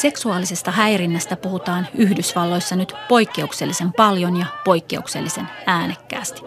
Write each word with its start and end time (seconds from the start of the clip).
Seksuaalisesta 0.00 0.70
häirinnästä 0.70 1.36
puhutaan 1.36 1.88
Yhdysvalloissa 1.94 2.76
nyt 2.76 2.92
poikkeuksellisen 3.08 3.92
paljon 3.92 4.36
ja 4.36 4.46
poikkeuksellisen 4.64 5.48
äänekkäästi. 5.66 6.40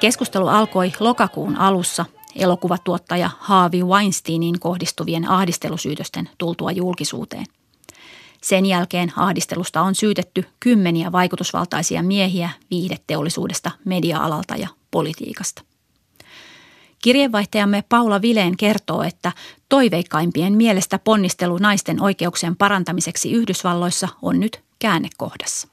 Keskustelu 0.00 0.48
alkoi 0.48 0.92
lokakuun 1.00 1.56
alussa 1.56 2.04
elokuvatuottaja 2.36 3.30
Haavi 3.38 3.82
Weinsteinin 3.82 4.60
kohdistuvien 4.60 5.28
ahdistelusyytösten 5.28 6.30
tultua 6.38 6.72
julkisuuteen. 6.72 7.46
Sen 8.42 8.66
jälkeen 8.66 9.12
ahdistelusta 9.16 9.82
on 9.82 9.94
syytetty 9.94 10.44
kymmeniä 10.60 11.12
vaikutusvaltaisia 11.12 12.02
miehiä 12.02 12.50
viihdeteollisuudesta, 12.70 13.70
media-alalta 13.84 14.56
ja 14.56 14.68
politiikasta. 14.90 15.62
Kirjeenvaihtajamme 17.02 17.84
Paula 17.88 18.22
Vileen 18.22 18.56
kertoo, 18.56 19.02
että 19.02 19.32
toiveikkaimpien 19.72 20.52
mielestä 20.52 20.98
ponnistelu 20.98 21.58
naisten 21.58 22.02
oikeuksien 22.02 22.56
parantamiseksi 22.56 23.32
Yhdysvalloissa 23.32 24.08
on 24.22 24.40
nyt 24.40 24.62
käännekohdassa. 24.78 25.68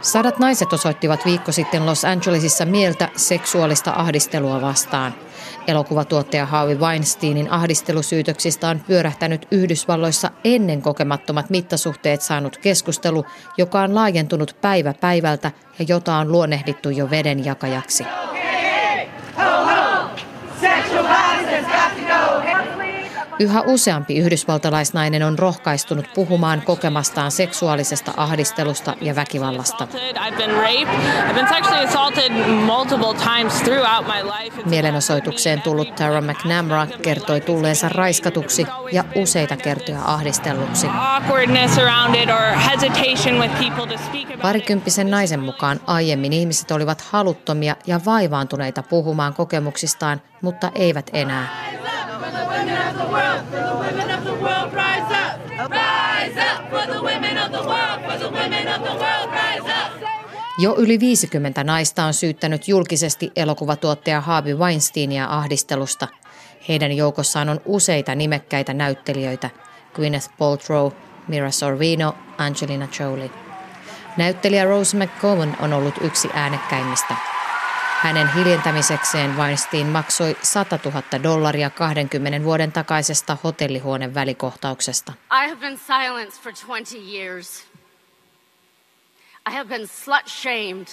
Sadat 0.00 0.38
naiset 0.38 0.72
osoittivat 0.72 1.24
viikko 1.24 1.52
sitten 1.52 1.86
Los 1.86 2.04
Angelesissa 2.04 2.64
mieltä 2.64 3.08
seksuaalista 3.16 3.92
ahdistelua 3.96 4.60
vastaan. 4.60 5.14
Elokuvatuottaja 5.66 6.46
Harvey 6.46 6.78
Weinsteinin 6.78 7.50
ahdistelusyytöksistä 7.50 8.68
on 8.68 8.80
pyörähtänyt 8.86 9.48
Yhdysvalloissa 9.50 10.30
ennen 10.44 10.82
kokemattomat 10.82 11.50
mittasuhteet 11.50 12.22
saanut 12.22 12.56
keskustelu, 12.56 13.24
joka 13.58 13.80
on 13.80 13.94
laajentunut 13.94 14.56
päivä 14.60 14.94
päivältä 15.00 15.52
ja 15.78 15.84
jota 15.88 16.16
on 16.16 16.32
luonnehdittu 16.32 16.90
jo 16.90 17.10
vedenjakajaksi. 17.10 18.04
ho, 19.36 19.50
ho! 19.68 20.10
Sexual 20.60 21.23
Yhä 23.38 23.62
useampi 23.62 24.16
yhdysvaltalaisnainen 24.16 25.22
on 25.22 25.38
rohkaistunut 25.38 26.06
puhumaan 26.14 26.62
kokemastaan 26.62 27.30
seksuaalisesta 27.30 28.14
ahdistelusta 28.16 28.94
ja 29.00 29.14
väkivallasta. 29.14 29.88
Mielenosoitukseen 34.64 35.62
tullut 35.62 35.94
Tara 35.94 36.20
McNamara 36.20 36.86
kertoi 37.02 37.40
tulleensa 37.40 37.88
raiskatuksi 37.88 38.66
ja 38.92 39.04
useita 39.14 39.56
kertoja 39.56 40.02
ahdistelluksi. 40.04 40.86
Parikymppisen 44.42 45.10
naisen 45.10 45.40
mukaan 45.40 45.80
aiemmin 45.86 46.32
ihmiset 46.32 46.70
olivat 46.70 47.00
haluttomia 47.00 47.76
ja 47.86 48.00
vaivaantuneita 48.04 48.82
puhumaan 48.82 49.34
kokemuksistaan, 49.34 50.22
mutta 50.42 50.70
eivät 50.74 51.10
enää 51.12 51.48
of 52.88 52.96
the 52.96 53.04
world, 53.04 53.44
for 53.50 53.60
the 53.60 53.74
women 53.74 54.18
of 54.18 54.24
the 54.24 54.32
world, 54.32 54.72
rise 54.72 55.10
up. 55.10 55.70
Rise 55.70 56.38
up 56.38 56.70
for 56.70 56.92
the 56.92 57.00
women 57.00 57.38
of 57.38 57.50
the 57.52 57.62
world, 57.62 58.00
for 58.08 58.18
the 58.18 58.30
women 58.30 58.68
of 58.68 58.82
the 58.82 58.94
world, 58.94 59.30
rise 59.30 59.72
up. 59.84 60.08
Jo 60.58 60.74
yli 60.78 61.00
50 61.00 61.64
naista 61.64 62.04
on 62.04 62.14
syyttänyt 62.14 62.68
julkisesti 62.68 63.32
elokuvatuottaja 63.36 64.20
Harvey 64.20 64.54
Weinsteinia 64.54 65.26
ahdistelusta. 65.30 66.08
Heidän 66.68 66.92
joukossaan 66.92 67.48
on 67.48 67.60
useita 67.64 68.14
nimekkäitä 68.14 68.74
näyttelijöitä, 68.74 69.50
Gwyneth 69.94 70.30
Paltrow, 70.38 70.92
Mira 71.28 71.50
Sorvino, 71.50 72.14
Angelina 72.38 72.88
Jolie. 73.00 73.30
Näyttelijä 74.16 74.64
Rose 74.64 74.96
McGowan 74.96 75.56
on 75.60 75.72
ollut 75.72 75.94
yksi 76.00 76.30
äänekkäimmistä. 76.34 77.33
Hänen 78.04 78.34
hiljentämisekseen 78.34 79.36
Weinstein 79.36 79.86
maksoi 79.86 80.36
100 80.42 80.78
000 80.84 81.02
dollaria 81.22 81.70
20 81.70 82.44
vuoden 82.44 82.72
takaisesta 82.72 83.36
hotellihuoneen 83.44 84.14
välikohtauksesta. 84.14 85.12
I 85.12 85.48
have 85.48 85.56
been 85.56 85.78
silenced 85.78 86.42
for 86.42 86.52
20 86.66 86.98
years. 87.16 87.66
I 89.50 89.52
have 89.52 89.64
been 89.64 89.88
slut 89.88 90.26
shamed. 90.28 90.86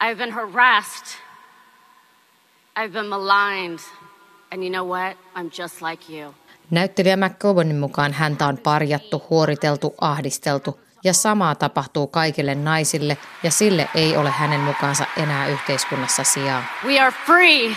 I 0.00 0.06
have 0.06 0.14
been 0.14 0.32
harassed. 0.32 1.06
I've 2.78 2.92
been 2.92 3.06
maligned. 3.06 3.78
And 4.52 4.62
you 4.62 4.70
know 4.70 4.88
what? 4.88 5.16
I'm 5.36 5.62
just 5.62 5.82
like 5.82 6.18
you. 6.18 6.34
Näyttelijä 6.70 7.16
McGowanin 7.16 7.76
mukaan 7.78 8.12
häntä 8.12 8.46
on 8.46 8.58
parjattu, 8.58 9.22
huoriteltu, 9.30 9.94
ahdisteltu– 10.00 10.80
ja 11.04 11.12
samaa 11.14 11.54
tapahtuu 11.54 12.06
kaikille 12.06 12.54
naisille 12.54 13.18
ja 13.42 13.50
sille 13.50 13.88
ei 13.94 14.16
ole 14.16 14.30
hänen 14.30 14.60
mukaansa 14.60 15.04
enää 15.16 15.48
yhteiskunnassa 15.48 16.24
sijaa. 16.24 16.62
We 16.86 17.00
are 17.00 17.14
free. 17.26 17.76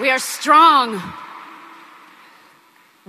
We 0.00 0.10
are 0.10 0.18
strong. 0.18 1.00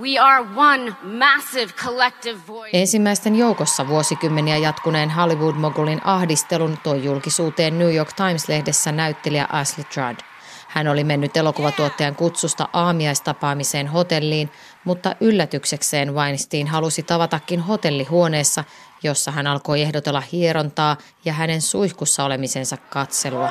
We 0.02 0.18
are 0.20 0.46
one 0.56 0.96
massive 1.04 1.74
collective 1.74 2.40
voice. 2.48 2.82
Ensimmäisten 2.82 3.36
joukossa 3.36 3.88
vuosikymmeniä 3.88 4.58
jatkuneen 4.58 5.10
Hollywood-mogulin 5.10 6.02
ahdistelun 6.04 6.78
toi 6.84 7.04
julkisuuteen 7.04 7.80
New 7.80 7.96
York 7.96 8.10
Times-lehdessä 8.14 8.92
näyttelijä 8.92 9.48
Ashley 9.52 9.86
Judd. 9.98 10.20
Hän 10.68 10.88
oli 10.88 11.04
mennyt 11.04 11.38
elokuvatuottajan 11.38 12.16
kutsusta 12.16 12.70
aamiaistapaamiseen 12.74 13.88
hotelliin, 13.88 14.52
mutta 14.86 15.16
yllätyksekseen 15.20 16.16
Weinstein 16.16 16.68
halusi 16.68 17.04
tavatakin 17.04 17.60
hotellihuoneessa, 17.60 18.64
jossa 19.04 19.32
hän 19.32 19.48
alkoi 19.48 19.82
ehdotella 19.82 20.24
hierontaa 20.32 20.98
ja 21.26 21.34
hänen 21.34 21.62
suihkussa 21.62 22.24
olemisensa 22.24 22.78
katselua. 22.78 23.50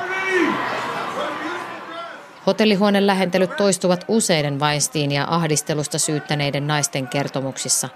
Hotellihuoneen 2.47 3.07
lähentelyt 3.07 3.55
toistuvat 3.55 4.05
useiden 4.07 4.59
Weinsteinia 4.59 5.25
ahdistelusta 5.29 5.99
syyttäneiden 5.99 6.67
naisten 6.67 7.07
kertomuksissa. 7.07 7.89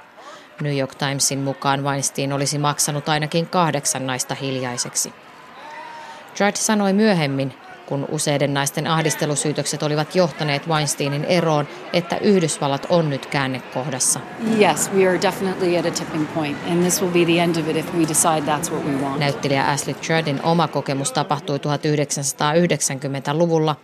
New 0.62 0.78
York 0.78 0.95
Timesin 0.95 1.40
mukaan 1.40 1.84
Weinstein 1.84 2.34
olisi 2.34 2.57
maksanut 2.57 3.09
ainakin 3.09 3.47
kahdeksan 3.47 4.07
naista 4.07 4.35
hiljaiseksi. 4.35 5.13
Judd 6.40 6.56
sanoi 6.56 6.94
myöhemmin, 6.94 7.53
kun 7.85 8.06
useiden 8.12 8.53
naisten 8.53 8.88
ahdistelusyytökset 8.88 9.84
olivat 9.84 10.16
johtaneet 10.16 10.68
Weinsteinin 10.68 11.25
eroon, 11.25 11.68
että 11.94 12.18
Yhdysvallat 12.18 12.85
on 12.90 13.09
nyt 13.09 13.25
käännekohdassa. 13.25 14.19
Yes, 14.59 14.91
we 14.94 15.07
are 15.07 15.22
definitely 15.22 15.78
at 15.78 15.85
a 15.85 15.91
tipping 15.91 16.34
point 16.34 16.57
and 16.72 16.81
this 16.81 17.01
will 17.01 17.13
be 17.13 17.34
the 17.34 17.41
end 17.41 17.56
of 17.56 17.68
it 17.68 17.78
if 17.78 17.94
we 17.94 18.07
decide 18.07 18.51
that's 18.51 18.72
what 18.72 18.85
we 18.85 19.01
want. 19.01 19.19
Näyttelijä 19.19 19.72
Ashley 19.72 19.95
Juddin 20.09 20.40
oma 20.44 20.68
kokemus 20.68 21.12
tapahtui 21.12 21.57
1990-luvulla. 21.57 23.75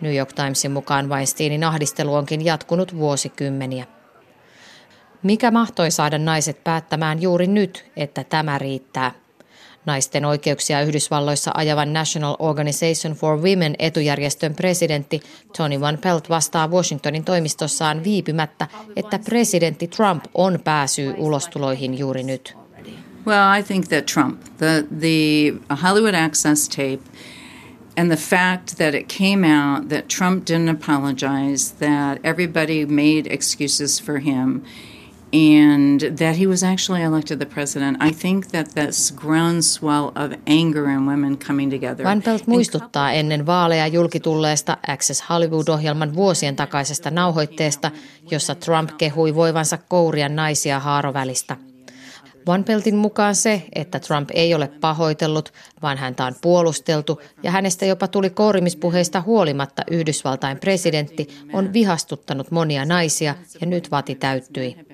New 0.00 0.14
York 0.14 0.32
Timesin 0.32 0.70
mukaan 0.70 1.08
Weinsteinin 1.08 1.64
ahdistelu 1.64 2.14
onkin 2.14 2.44
jatkunut 2.44 2.96
vuosikymmeniä. 2.96 3.86
Mikä 5.22 5.50
mahtoi 5.50 5.90
saada 5.90 6.18
naiset 6.18 6.64
päättämään 6.64 7.22
juuri 7.22 7.46
nyt, 7.46 7.90
että 7.96 8.24
tämä 8.24 8.58
riittää? 8.58 9.12
Naisten 9.86 10.24
oikeuksia 10.24 10.82
Yhdysvalloissa 10.82 11.50
ajavan 11.54 11.92
National 11.92 12.36
Organization 12.38 13.14
for 13.14 13.38
Women 13.38 13.74
etujärjestön 13.78 14.54
presidentti 14.54 15.22
Tony 15.56 15.80
Van 15.80 15.98
Pelt 15.98 16.28
vastaa 16.28 16.68
Washingtonin 16.68 17.24
toimistossaan 17.24 18.04
viipymättä, 18.04 18.68
että 18.96 19.18
presidentti 19.18 19.88
Trump 19.88 20.24
on 20.34 20.58
pääsyy 20.64 21.14
ulostuloihin 21.18 21.98
juuri 21.98 22.22
nyt. 22.22 22.56
Well, 23.26 23.58
I 23.58 23.62
think 23.62 23.88
that 23.88 24.06
Trump, 24.06 24.40
the, 24.58 24.84
the 25.00 25.76
Hollywood 25.82 26.14
Access 26.14 26.68
tape 26.68 27.02
and 27.96 28.08
the 28.08 28.16
fact 28.16 28.76
that 28.76 28.94
it 28.94 29.12
came 29.18 29.46
out 29.46 29.88
that 29.88 30.04
Trump 30.18 30.44
didn't 30.44 30.68
apologize, 30.68 31.74
that 31.78 32.18
everybody 32.22 32.86
made 32.86 33.34
excuses 33.34 34.02
for 34.02 34.18
him– 34.18 34.60
and 35.34 36.00
that 36.00 36.38
he 36.38 36.46
was 36.46 36.62
actually 36.62 37.02
elected 37.02 37.38
the 37.38 37.46
president. 37.46 38.02
I 38.02 38.12
think 38.12 38.46
that 38.46 38.74
this 38.74 39.12
groundswell 39.16 40.12
of 40.14 40.32
anger 40.46 40.90
in 40.90 41.06
women 41.06 41.38
coming 41.38 41.70
together. 41.70 42.04
Van 42.04 42.22
Pelt 42.22 42.46
muistuttaa 42.46 43.12
ennen 43.12 43.46
vaaleja 43.46 43.86
julkitulleesta 43.86 44.76
Access 44.88 45.24
Hollywood-ohjelman 45.30 46.14
vuosien 46.14 46.56
takaisesta 46.56 47.10
nauhoitteesta, 47.10 47.90
jossa 48.30 48.54
Trump 48.54 48.90
kehui 48.98 49.34
voivansa 49.34 49.78
kouria 49.88 50.28
naisia 50.28 50.80
haarovälistä. 50.80 51.56
Van 52.46 52.64
Peltin 52.64 52.96
mukaan 52.96 53.34
se, 53.34 53.62
että 53.74 54.00
Trump 54.00 54.28
ei 54.34 54.54
ole 54.54 54.68
pahoitellut, 54.80 55.52
vaan 55.82 55.98
häntä 55.98 56.24
on 56.24 56.34
puolusteltu 56.42 57.20
ja 57.42 57.50
hänestä 57.50 57.86
jopa 57.86 58.08
tuli 58.08 58.30
kourimispuheista 58.30 59.20
huolimatta 59.20 59.82
Yhdysvaltain 59.90 60.58
presidentti, 60.58 61.28
on 61.52 61.72
vihastuttanut 61.72 62.50
monia 62.50 62.84
naisia 62.84 63.34
ja 63.60 63.66
nyt 63.66 63.90
vati 63.90 64.14
täyttyi. 64.14 64.93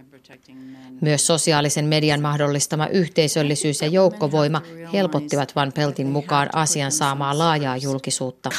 Myös 1.01 1.27
sosiaalisen 1.27 1.85
median 1.85 2.21
mahdollistama 2.21 2.87
yhteisöllisyys 2.87 3.81
ja 3.81 3.89
joukkovoima 3.89 4.63
helpottivat 4.93 5.57
Van 5.57 5.73
Peltin 5.73 6.07
mukaan 6.07 6.49
asian 6.53 6.93
saamaa 6.93 7.39
laajaa 7.39 7.77
julkisuutta. 7.77 8.51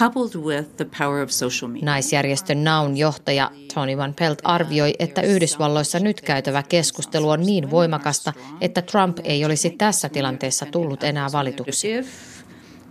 Naisjärjestön 1.82 2.64
Naun 2.64 2.98
johtaja 2.98 3.52
Tony 3.74 3.98
Van 3.98 4.14
Pelt 4.20 4.40
arvioi, 4.44 4.94
että 5.00 5.22
Yhdysvalloissa 5.22 6.00
nyt 6.00 6.22
käytävä 6.22 6.64
keskustelu 6.64 7.30
on 7.30 7.42
niin 7.42 7.72
voimakasta, 7.72 8.34
että 8.62 8.82
Trump 8.82 9.18
ei 9.24 9.46
olisi 9.46 9.70
tässä 9.70 10.10
tilanteessa 10.10 10.66
tullut 10.66 11.04
enää 11.04 11.28
valituksi 11.32 11.92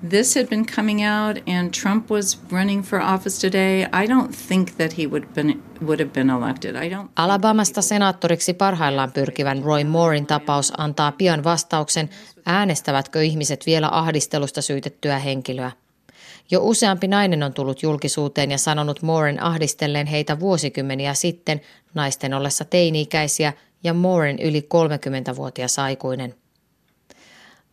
this 0.09 0.35
had 0.35 0.47
been 0.47 0.67
coming 0.77 1.05
out 1.05 1.49
and 1.49 1.71
Trump 1.83 2.11
was 2.11 2.39
running 2.53 2.83
for 2.83 3.01
office 3.01 3.49
today, 3.49 3.83
I 3.85 4.07
don't 4.07 4.35
think 4.49 4.71
that 4.77 4.99
he 4.99 5.07
would, 5.07 5.25
been, 5.35 5.63
would 5.81 6.01
have 6.01 6.13
been 6.13 6.31
elected. 6.31 6.77
I 6.77 6.91
don't 6.91 7.11
Alabamasta 7.17 7.83
senaattoriksi 7.83 8.55
parhaillaan 8.55 9.13
pyrkivän 9.13 9.63
Roy 9.63 9.85
Moorein 9.85 10.27
tapaus 10.27 10.73
antaa 10.79 11.13
pian 11.13 11.45
vastauksen, 11.45 12.11
äänestävätkö 12.47 13.23
ihmiset 13.23 13.67
vielä 13.67 13.89
ahdistelusta 13.93 14.63
syytettyä 14.63 15.19
henkilöä. 15.19 15.73
Jo 16.51 16.61
useampi 16.63 17.09
nainen 17.09 17.43
on 17.43 17.55
tullut 17.55 17.83
julkisuuteen 17.83 18.51
ja 18.51 18.59
sanonut 18.59 19.03
Mooren 19.03 19.43
ahdistelleen 19.43 20.07
heitä 20.07 20.41
vuosikymmeniä 20.41 21.15
sitten 21.15 21.61
naisten 21.95 22.35
ollessa 22.35 22.65
teini-ikäisiä 22.65 23.53
ja 23.85 23.95
Mooren 23.95 24.39
yli 24.39 24.61
30-vuotias 24.61 25.79
aikuinen. 25.79 26.35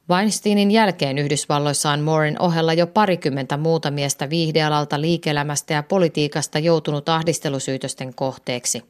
Weinsteinin 0.09 0.71
jälkeen 0.71 1.18
Yhdysvalloissa 1.18 1.92
on 1.92 2.01
Mooren 2.01 2.42
ohella 2.42 2.74
jo 2.74 2.88
parikymmentä 2.88 3.57
muuta 3.57 3.92
miestä 3.92 4.30
viihdealalta, 4.30 5.01
liike-elämästä 5.01 5.74
ja 5.74 5.83
politiikasta 5.83 6.59
joutunut 6.59 7.09
ahdistelusyytösten 7.09 8.13
kohteeksi. 8.13 8.83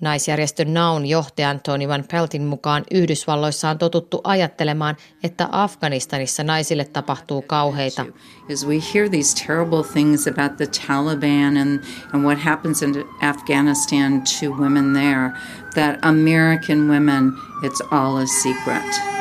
Naisjärjestön 0.00 0.74
Naun 0.74 1.06
johtajan 1.06 1.60
Tony 1.60 1.88
Van 1.88 2.04
Peltin 2.10 2.42
mukaan 2.44 2.84
Yhdysvalloissa 2.90 3.70
on 3.70 3.78
totuttu 3.78 4.20
ajattelemaan, 4.24 4.96
että 5.22 5.48
Afganistanissa 5.52 6.44
naisille 6.44 6.84
tapahtuu 6.84 7.42
kauheita. 7.42 8.06
Afghanistan 13.22 14.22
to 14.22 14.50
women 14.50 14.92
there, 14.92 15.30
that 15.74 15.98
American 16.02 16.88
women, 16.88 17.32
it's 17.62 17.88
all 17.90 18.16
a 18.16 18.26
secret 18.26 19.15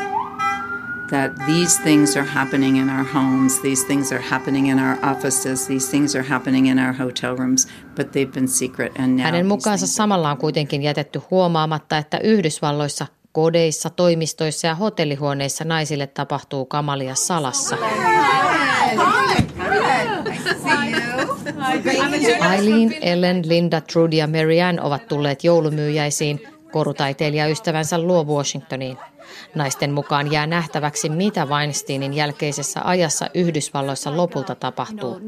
that 1.12 1.32
these 1.46 1.84
things 1.84 2.18
are 2.18 2.26
happening 2.26 2.78
in 2.78 2.90
our 2.90 3.04
homes, 3.04 3.60
these 3.62 3.88
things 3.88 4.12
are 4.12 4.22
happening 4.22 4.68
in 4.68 4.80
our 4.80 4.98
offices, 5.04 5.68
these 5.68 5.92
things 5.92 6.16
are 6.16 6.24
happening 6.24 6.68
in 6.68 6.80
our 6.80 6.94
hotel 6.94 7.36
rooms, 7.38 7.68
but 7.96 8.12
they've 8.12 8.32
been 8.32 8.48
secret 8.48 8.92
and 9.00 9.16
now 9.16 9.24
Hänen 9.24 9.46
mukaansa 9.46 9.88
samalla 9.88 10.32
on 10.32 10.38
kuitenkin 10.38 10.82
jätetty 10.82 11.22
huomaamatta, 11.32 11.98
että 11.98 12.18
Yhdysvalloissa 12.18 13.08
kodeissa, 13.32 13.90
toimistoissa 13.90 14.68
ja 14.68 14.76
hotellihuoneissa 14.76 15.64
naisille 15.64 16.08
tapahtuu 16.08 16.66
kamalia 16.66 17.16
salassa. 17.16 17.78
Eileen, 22.52 22.96
Ellen, 23.02 23.50
Linda, 23.50 23.82
Trudy 23.82 24.16
ja 24.16 24.28
Marianne 24.28 24.82
ovat 24.82 25.08
tulleet 25.08 25.44
joulumyyjäisiin 25.44 26.55
korutaiteilijaystävänsä 26.72 28.00
luo 28.00 28.24
Washingtoniin. 28.24 28.98
Naisten 29.56 29.92
mukaan 29.92 30.32
jää 30.32 30.48
nähtäväksi, 30.48 31.10
mitä 31.10 31.46
Weinsteinin 31.46 32.14
jälkeisessä 32.14 32.82
ajassa 32.84 33.30
Yhdysvalloissa 33.34 34.18
lopulta 34.18 34.56
tapahtuu. 34.56 35.20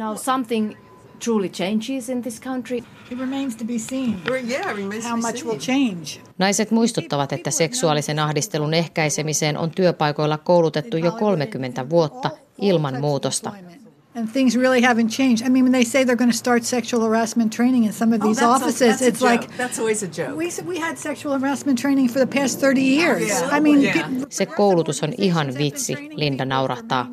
truly 1.26 1.50
changes 1.50 2.10
in 2.10 2.22
this 2.22 2.42
country. 2.42 2.78
It 3.12 3.20
remains 3.20 3.56
to 3.56 3.66
be 3.66 3.80
seen. 3.80 4.22
How 5.10 5.18
much 5.18 5.46
will 5.46 5.60
change? 5.60 6.22
Naiset 6.38 6.72
muistuttavat, 6.72 7.34
että 7.34 7.52
seksuaalisen 7.52 8.20
ahdistelun 8.20 8.74
ehkäisemiseen 8.74 9.58
on 9.58 9.72
työpaikoilla 9.72 10.38
koulutettu 10.38 10.98
jo 10.98 11.12
30 11.12 11.90
vuotta 11.90 12.30
ilman 12.62 13.02
muutosta 13.02 13.52
and 14.18 14.28
things 14.28 14.58
really 14.58 14.82
haven't 14.82 15.10
changed. 15.10 15.44
I 15.44 15.50
mean, 15.50 15.64
when 15.64 15.72
they 15.72 15.84
say 15.84 16.04
they're 16.04 16.16
going 16.16 16.32
to 16.32 16.38
start 16.38 16.66
sexual 16.66 17.02
harassment 17.06 17.54
training 17.54 17.84
in 17.84 17.94
some 17.94 18.12
of 18.14 18.24
oh, 18.24 18.28
these 18.28 18.42
oh, 18.42 18.50
offices, 18.50 19.02
a, 19.02 19.08
it's 19.08 19.22
like 19.22 19.56
that's 19.58 19.78
always 19.78 20.02
a 20.02 20.08
joke. 20.08 20.36
We 20.36 20.52
we 20.66 20.80
had 20.80 20.98
sexual 20.98 21.38
harassment 21.38 21.78
training 21.80 22.10
for 22.10 22.20
the 22.20 22.28
past 22.28 22.60
30 22.60 22.82
years. 22.82 23.28
Yeah. 23.28 23.50
I 23.52 23.60
mean, 23.60 23.82
yeah. 23.82 24.10
se 24.30 24.46
koulutus 24.46 25.04
on 25.04 25.14
ihan 25.18 25.54
vitsi, 25.58 26.10
Linda 26.18 26.46
naurahtaa. 26.46 27.06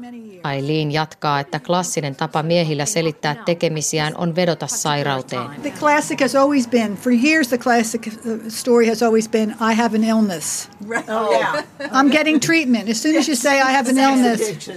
Aileen 0.44 0.92
jatkaa, 0.92 1.40
että 1.40 1.60
klassinen 1.60 2.16
tapa 2.16 2.42
miehillä 2.42 2.84
selittää 2.84 3.36
tekemisiään 3.44 4.16
on 4.16 4.36
vedota 4.36 4.66
sairauteen. 4.66 5.46
The 5.62 5.70
classic 5.70 6.20
has 6.20 6.34
always 6.34 6.68
been, 6.68 6.96
for 6.96 7.12
years 7.12 7.48
the 7.48 7.58
classic 7.58 8.08
story 8.48 8.86
has 8.88 9.02
always 9.02 9.28
been, 9.28 9.50
I 9.50 9.74
have 9.74 9.96
an 9.96 10.04
illness. 10.04 10.70
Oh. 11.08 11.44
I'm 11.80 12.10
getting 12.12 12.40
treatment. 12.40 12.90
As 12.90 13.02
soon 13.02 13.16
as 13.16 13.28
you 13.28 13.36
say 13.36 13.56
I 13.56 13.72
have 13.72 13.90
an 13.90 13.98
illness. 13.98 14.70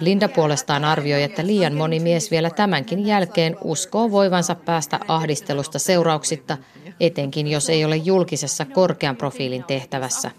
Linda 0.00 0.28
puolestaan 0.28 0.84
arvioi, 0.84 1.22
että 1.22 1.46
liian 1.46 1.74
moni 1.74 2.00
mies 2.00 2.30
vielä 2.30 2.50
tämänkin 2.50 3.06
jälkeen 3.06 3.56
uskoo 3.64 4.10
voivansa 4.10 4.54
päästä 4.54 5.00
ahdistelusta 5.08 5.78
seurauksitta, 5.78 6.58
etenkin 7.00 7.46
jos 7.46 7.70
ei 7.70 7.84
ole 7.84 7.96
julkisessa 7.96 8.64
korkean 8.64 9.16
profiilin 9.16 9.64
tehtävässä. 9.64 10.30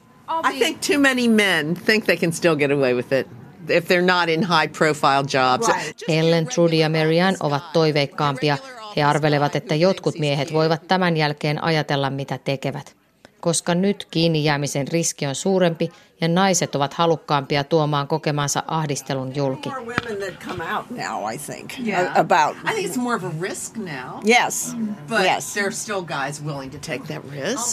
I 0.54 0.60
think 0.60 0.78
too 0.88 1.00
many 1.00 1.28
men 1.28 1.76
think 1.86 2.06
they 2.06 2.18
can 2.18 2.34
still 2.34 2.56
get 2.56 2.72
away 2.72 2.94
with 2.94 3.14
it 3.14 3.41
if 3.70 3.88
they're 3.88 4.06
not 4.06 4.30
in 4.30 4.44
high 4.44 4.72
profile 4.78 5.24
jobs. 5.34 5.68
Ellen, 6.08 6.48
Trudy 6.48 6.76
ja 6.76 6.90
Marianne 6.90 7.38
ovat 7.40 7.74
toiveikkaampia. 7.74 8.58
He 8.98 9.04
arvelevat, 9.04 9.56
että 9.56 9.76
jotkut 9.76 10.20
miehet 10.20 10.54
voivat 10.54 10.88
tämän 10.88 11.18
jälkeen 11.18 11.64
ajatella, 11.64 12.10
mitä 12.10 12.38
tekevät 12.38 13.01
koska 13.42 13.76
nyt 13.76 14.08
kiinni 14.12 14.44
jäämisen 14.44 14.88
riski 14.88 15.28
on 15.28 15.36
suurempi 15.36 15.92
ja 16.22 16.28
naiset 16.28 16.76
ovat 16.76 16.94
halukkaampia 16.94 17.64
tuomaan 17.64 18.08
kokemansa 18.08 18.64
ahdistelun 18.68 19.36
julki. 19.36 19.70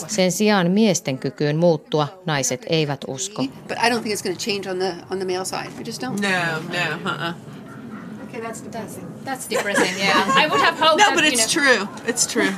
Sen 0.08 0.32
sijaan 0.32 0.70
miesten 0.70 1.18
kykyyn 1.18 1.56
muuttua 1.56 2.08
naiset 2.26 2.66
eivät 2.68 3.04
usko. 3.06 3.42
But 3.42 3.78
I 3.78 3.90
don't 3.90 4.02
think 4.02 4.14
it's 4.14 4.22
going 4.22 4.38
to 4.38 4.44
change 4.44 4.70
on 4.70 4.78
the 4.78 4.94
on 5.10 5.18
the 5.18 5.24
male 5.24 5.44
side. 5.44 5.70
I 5.80 5.84
just 5.84 6.02
don't. 6.02 6.20
No, 6.20 6.28
no, 6.72 7.10
uh-uh. 7.10 7.34
Okay, 8.28 8.40
that's 8.40 8.60
depressing. 8.64 9.06
That's 9.24 9.50
depressing, 9.50 9.98
yeah. 9.98 10.44
I 10.44 10.48
would 10.48 10.60
have 10.60 10.78
hoped 10.78 10.98
No, 10.98 11.14
but 11.14 11.24
it's 11.24 11.52
true. 11.52 11.88
It's 12.06 12.26
true. 12.32 12.52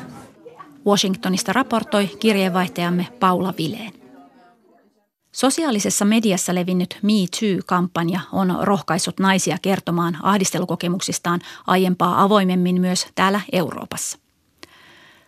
Washingtonista 0.87 1.53
raportoi 1.53 2.07
kirjeenvaihtajamme 2.07 3.09
Paula 3.21 3.55
Vileen. 3.59 3.93
Sosiaalisessa 5.33 6.05
mediassa 6.05 6.55
levinnyt 6.55 6.99
Me 7.03 7.13
Too-kampanja 7.13 8.21
on 8.33 8.59
rohkaissut 8.61 9.21
naisia 9.21 9.57
kertomaan 9.63 10.19
ahdistelukokemuksistaan 10.23 11.41
aiempaa 11.67 12.23
avoimemmin 12.23 12.81
myös 12.81 13.07
täällä 13.15 13.41
Euroopassa. 13.53 14.19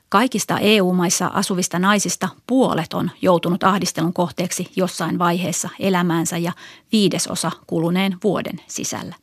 Kaikista 0.08 0.58
EU-maissa 0.58 1.26
asuvista 1.26 1.78
naisista 1.78 2.28
puolet 2.46 2.92
on 2.94 3.10
joutunut 3.22 3.64
ahdistelun 3.64 4.12
kohteeksi 4.12 4.72
jossain 4.76 5.18
vaiheessa 5.18 5.68
elämäänsä 5.78 6.38
ja 6.38 6.52
viidesosa 6.92 7.50
kuluneen 7.66 8.16
vuoden 8.24 8.60
sisällä. 8.66 9.21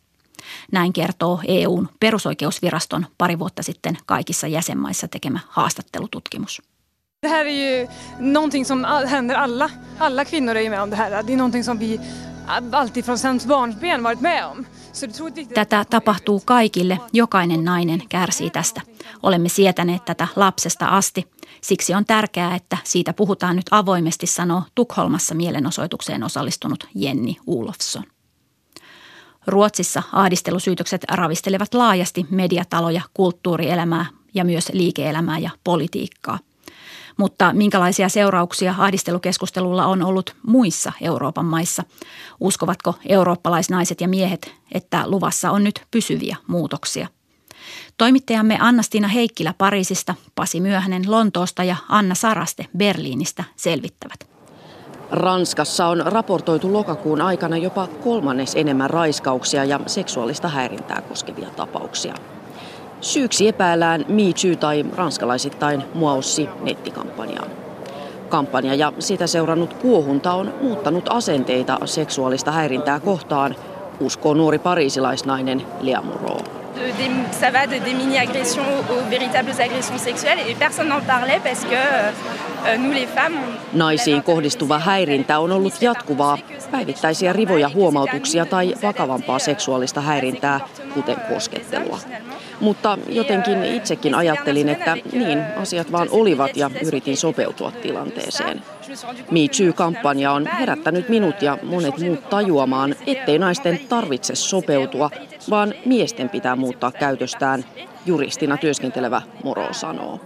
Näin 0.72 0.94
kertoo 0.94 1.40
EUn 1.48 1.90
perusoikeusviraston 2.00 3.06
pari 3.18 3.40
vuotta 3.40 3.64
sitten 3.64 3.98
kaikissa 4.06 4.48
jäsenmaissa 4.48 5.08
tekemä 5.08 5.40
haastattelututkimus. 5.48 6.62
Det 7.22 7.30
här 7.30 7.46
är 7.46 7.82
ju 7.82 7.88
någonting 8.20 8.66
som 8.66 8.84
händer 9.08 9.36
alla. 9.36 9.70
Alla 9.98 10.26
kvinnor 10.26 10.56
är 10.56 10.62
ju 10.62 10.70
med 10.70 10.82
om 10.82 10.90
det 10.90 10.96
här. 10.96 11.24
Det 11.24 11.34
är 11.34 11.38
någonting 11.38 11.64
som 11.64 11.80
vi 11.80 12.00
alltid 12.72 13.06
från 13.06 13.18
sedan 13.18 13.40
barnsben 13.48 14.04
varit 14.04 14.22
med 14.22 14.46
om. 14.46 14.66
Tätä 15.54 15.86
tapahtuu 15.90 16.42
kaikille. 16.46 17.00
Jokainen 17.14 17.66
nainen 17.66 18.02
kärsii 18.10 18.50
tästä. 18.50 18.82
Olemme 19.24 19.50
sietäneet 19.50 20.06
tätä 20.06 20.28
lapsesta 20.36 20.86
asti. 20.86 21.28
Siksi 21.62 21.94
on 21.94 22.06
tärkeää, 22.06 22.56
että 22.56 22.78
siitä 22.84 23.14
puhutaan 23.14 23.56
nyt 23.56 23.66
avoimesti, 23.72 24.28
sanoo 24.28 24.64
Tukholmassa 24.76 25.36
mielenosoitukseen 25.36 26.24
osallistunut 26.24 26.88
Jenni 26.96 27.38
Ulofsson. 27.48 28.04
Ruotsissa 29.50 30.04
ahdistelusyytökset 30.12 31.04
ravistelevat 31.12 31.74
laajasti 31.74 32.26
mediataloja, 32.30 33.02
kulttuurielämää 33.14 34.06
ja 34.34 34.46
myös 34.46 34.70
liike-elämää 34.74 35.40
ja 35.40 35.50
politiikkaa. 35.64 36.40
Mutta 37.18 37.54
minkälaisia 37.54 38.10
seurauksia 38.10 38.76
ahdistelukeskustelulla 38.78 39.86
on 39.86 40.04
ollut 40.04 40.36
muissa 40.48 40.92
Euroopan 41.02 41.46
maissa? 41.46 41.84
Uskovatko 42.40 42.96
eurooppalaisnaiset 43.10 44.02
ja 44.02 44.08
miehet, 44.08 44.56
että 44.72 45.04
luvassa 45.06 45.52
on 45.52 45.64
nyt 45.64 45.82
pysyviä 45.92 46.38
muutoksia? 46.48 47.08
Toimittajamme 47.98 48.58
Anna-Stina 48.62 49.08
Heikkilä 49.08 49.54
Pariisista, 49.58 50.16
Pasi 50.36 50.62
Myöhänen 50.62 51.12
Lontoosta 51.12 51.64
ja 51.64 51.76
Anna 51.90 52.16
Saraste 52.16 52.66
Berliinistä 52.78 53.44
selvittävät. 53.56 54.39
Ranskassa 55.12 55.88
on 55.88 56.02
raportoitu 56.06 56.74
lokakuun 56.74 57.22
aikana 57.22 57.58
jopa 57.58 57.88
kolmannes 57.88 58.56
enemmän 58.56 58.90
raiskauksia 58.90 59.66
ja 59.66 59.80
seksuaalista 59.86 60.48
häirintää 60.48 61.02
koskevia 61.10 61.48
tapauksia. 61.56 62.14
Syyksi 63.02 63.48
epäillään 63.48 64.06
Me 64.08 64.24
Too 64.42 64.56
tai 64.60 64.86
ranskalaisittain 64.96 65.84
Muaussi 65.94 66.50
nettikampanjaa. 66.62 67.46
Kampanja 68.30 68.74
ja 68.74 68.94
sitä 69.00 69.28
seurannut 69.28 69.74
kuohunta 69.74 70.34
on 70.34 70.54
muuttanut 70.62 71.06
asenteita 71.10 71.78
seksuaalista 71.86 72.52
häirintää 72.52 73.00
kohtaan, 73.00 73.56
uskoo 74.00 74.34
nuori 74.34 74.60
parisilaisnainen 74.60 75.66
Lea 75.82 76.02
Moreau. 76.02 76.40
De, 76.80 77.08
ça 77.32 77.52
va 77.52 77.68
de 77.68 77.86
des 77.86 77.94
mini-agressions 77.94 78.64
aux 78.90 79.10
véritables 79.10 79.52
agressions 79.62 79.98
sexuelles 79.98 80.40
et 80.48 80.56
personne 80.56 80.88
n'en 80.88 81.02
parlait 81.02 81.42
parce 81.44 81.66
que 81.66 81.76
euh, 81.76 82.78
nous 82.78 82.94
les 82.94 83.06
femmes... 83.06 83.38
Naisiin 83.74 84.24
kohdistuva 84.24 84.80
häirintä 84.80 85.40
on 85.40 85.52
ollut 85.52 85.82
jatkuvaa, 85.82 86.38
päivittäisiä 86.72 87.34
rivoja 87.34 87.70
huomautuksia 87.70 88.46
tai 88.46 88.74
vakavampaa 88.84 89.40
seksuaalista 89.40 90.02
häirintää, 90.02 90.60
kuten 90.94 91.16
koskettelua. 91.34 92.00
Mutta 92.60 92.98
jotenkin 93.08 93.66
itsekin 93.66 94.16
ajattelin, 94.16 94.70
että 94.70 94.98
niin, 95.14 95.44
asiat 95.62 95.92
vaan 95.92 96.08
olivat 96.12 96.58
ja 96.58 96.70
yritin 96.86 97.18
sopeutua 97.18 97.72
tilanteeseen. 97.72 98.64
Me 99.32 99.40
Too-kampanja 99.58 100.32
on 100.32 100.48
herättänyt 100.48 101.10
minut 101.10 101.42
ja 101.42 101.58
monet 101.64 101.98
muut 101.98 102.30
tajuamaan, 102.30 102.96
ettei 103.08 103.40
naisten 103.40 103.80
tarvitse 103.90 104.36
sopeutua, 104.36 105.10
vaan 105.50 105.74
miesten 105.86 106.30
pitää 106.30 106.56
muuttaa 106.56 106.92
käytöstään, 106.92 107.66
juristina 108.06 108.58
työskentelevä 108.58 109.22
Moro 109.44 109.74
sanoo. 109.74 110.20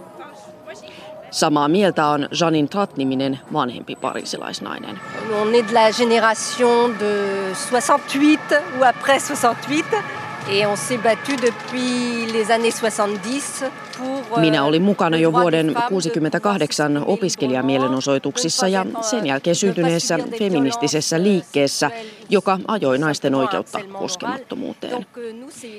Samaa 1.30 1.68
mieltä 1.68 2.06
on 2.06 2.28
Janine 2.40 2.68
Trat-niminen 2.68 3.38
vanhempi 3.52 3.96
parisilaisnainen. 3.96 5.00
On 5.42 5.54
est 5.54 5.68
de 5.68 5.74
la 5.74 5.92
génération 5.92 6.94
de 7.00 7.54
68 7.70 8.62
ou 8.78 8.82
après 8.82 9.20
68. 9.20 10.23
Et 10.50 10.66
on 10.66 10.76
s'est 10.76 10.98
battu 10.98 11.36
depuis 11.36 12.26
les 12.32 12.50
années 12.50 12.70
70 12.70 13.70
pour... 13.98 14.40
Minä 14.40 14.64
olin 14.64 14.82
mukana 14.82 15.16
jo 15.16 15.32
vuoden 15.32 15.66
1968 15.66 17.04
opiskelijamielenosoituksissa 17.06 18.68
ja 18.68 18.86
sen 19.00 19.26
jälkeen 19.26 19.56
syntyneessä 19.56 20.18
feministisessä 20.38 21.22
liikkeessä, 21.22 21.90
joka 22.28 22.58
ajoi 22.68 22.98
naisten 22.98 23.34
oikeutta 23.34 23.80
koskemattomuuteen. 23.92 25.06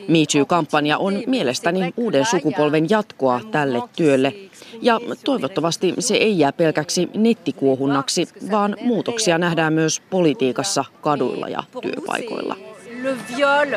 Me 0.07 0.17
Too-kampanja 0.33 0.97
on 0.97 1.23
mielestäni 1.27 1.93
uuden 1.97 2.25
sukupolven 2.25 2.89
jatkoa 2.89 3.41
tälle 3.51 3.81
työlle 3.95 4.33
ja 4.81 4.99
toivottavasti 5.25 5.93
se 5.99 6.15
ei 6.15 6.39
jää 6.39 6.53
pelkäksi 6.53 7.09
nettikuohunnaksi, 7.13 8.27
vaan 8.51 8.75
muutoksia 8.81 9.37
nähdään 9.37 9.73
myös 9.73 10.01
politiikassa, 10.09 10.85
kaduilla 11.01 11.49
ja 11.49 11.63
työpaikoilla. 11.81 12.55
Le 13.03 13.15
viol 13.37 13.67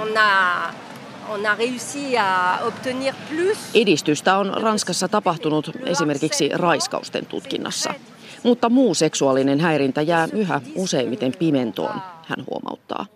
on 0.00 0.18
a. 0.18 0.72
Edistystä 3.74 4.36
on 4.38 4.52
Ranskassa 4.62 5.08
tapahtunut 5.08 5.70
esimerkiksi 5.86 6.50
raiskausten 6.52 7.26
tutkinnassa. 7.26 7.94
Mutta 8.42 8.68
muu 8.68 8.94
seksuaalinen 8.94 9.60
häirintä 9.60 10.02
jää 10.02 10.28
yhä 10.32 10.60
useimmiten 10.74 11.32
pimentoon, 11.38 12.02
hän 12.26 12.44
huomauttaa. 12.50 13.06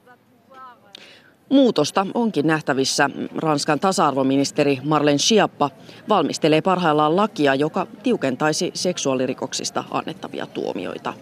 Muutosta 1.49 2.06
onkin 2.14 2.47
nähtävissä. 2.47 3.11
Ranskan 3.37 3.80
tasa-arvoministeri 3.80 4.78
Marlene 4.85 5.18
Schiappa 5.18 5.71
valmistelee 6.09 6.62
parhaillaan 6.62 7.16
lakia, 7.16 7.54
joka 7.54 7.87
tiukentaisi 8.02 8.71
seksuaalirikoksista 8.75 9.85
annettavia 9.90 10.47
tuomioita. 10.47 11.14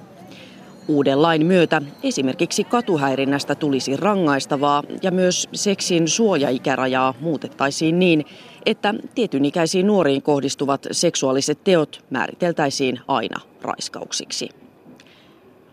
Uuden 0.88 1.22
lain 1.22 1.46
myötä 1.46 1.82
esimerkiksi 2.02 2.64
katuhäirinnästä 2.64 3.54
tulisi 3.54 3.96
rangaistavaa 3.96 4.82
ja 5.02 5.10
myös 5.10 5.48
seksin 5.52 6.08
suojaikärajaa 6.08 7.14
muutettaisiin 7.20 7.98
niin, 7.98 8.24
että 8.66 8.94
tietyn 9.14 9.44
ikäisiin 9.44 9.86
nuoriin 9.86 10.22
kohdistuvat 10.22 10.86
seksuaaliset 10.90 11.64
teot 11.64 12.04
määriteltäisiin 12.10 13.00
aina 13.08 13.40
raiskauksiksi. 13.62 14.48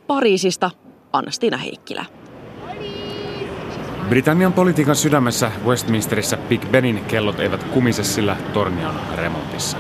Pariisista 0.08 0.72
Anna-Stina 1.14 1.58
Heikkilä. 1.58 2.06
Britannian 4.10 4.54
politiikan 4.54 4.96
sydämessä 4.96 5.52
Westminsterissä 5.66 6.38
Big 6.38 6.66
Benin 6.72 7.06
kellot 7.08 7.40
eivät 7.40 7.64
kumise, 7.64 8.04
sillä 8.04 8.38
torni 8.54 8.86
on 8.86 8.96
remontissa. 9.16 9.78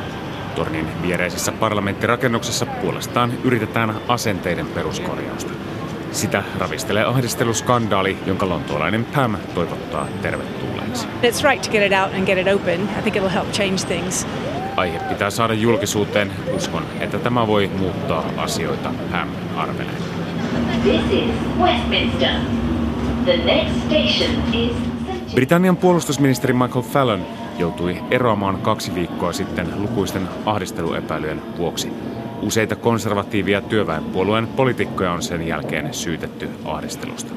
Tornin 0.55 0.87
viereisessä 1.01 1.51
parlamenttirakennuksessa 1.51 2.65
puolestaan 2.65 3.33
yritetään 3.43 3.95
asenteiden 4.07 4.65
peruskorjausta. 4.65 5.53
Sitä 6.11 6.43
ravistelee 6.57 7.03
ahdisteluskandaali, 7.03 8.17
jonka 8.25 8.49
lontoolainen 8.49 9.05
Pam 9.05 9.37
toivottaa 9.55 10.07
tervetulleeksi. 10.21 11.07
It's 11.07 11.49
right 11.49 11.61
to 11.61 11.71
get 11.71 11.83
it 11.83 11.93
out 12.03 12.13
and 12.13 12.25
get 12.25 12.37
it 12.37 12.47
open. 12.53 12.81
I 12.81 13.01
think 13.01 13.15
it'll 13.15 13.33
help 13.33 13.51
change 13.51 13.85
things. 13.87 14.27
Aihe 14.75 14.99
pitää 14.99 15.29
saada 15.29 15.53
julkisuuteen. 15.53 16.31
Uskon, 16.55 16.83
että 16.99 17.19
tämä 17.19 17.47
voi 17.47 17.71
muuttaa 17.77 18.23
asioita, 18.37 18.93
Pam 19.11 19.27
arvelee. 19.55 19.95
This 20.83 21.01
is 21.11 21.31
Westminster. 21.59 22.29
The 23.25 23.37
next 23.37 23.75
station 23.85 24.53
is 24.53 24.71
Britannian 25.35 25.77
puolustusministeri 25.77 26.53
Michael 26.53 26.83
Fallon 26.83 27.25
joutui 27.61 27.97
eroamaan 28.11 28.61
kaksi 28.61 28.95
viikkoa 28.95 29.33
sitten 29.33 29.67
lukuisten 29.81 30.29
ahdisteluepäilyjen 30.45 31.41
vuoksi. 31.57 31.93
Useita 32.41 32.75
konservatiivia 32.75 33.61
työväenpuolueen 33.61 34.47
poliitikkoja 34.47 35.11
on 35.11 35.21
sen 35.21 35.47
jälkeen 35.47 35.93
syytetty 35.93 36.49
ahdistelusta. 36.65 37.33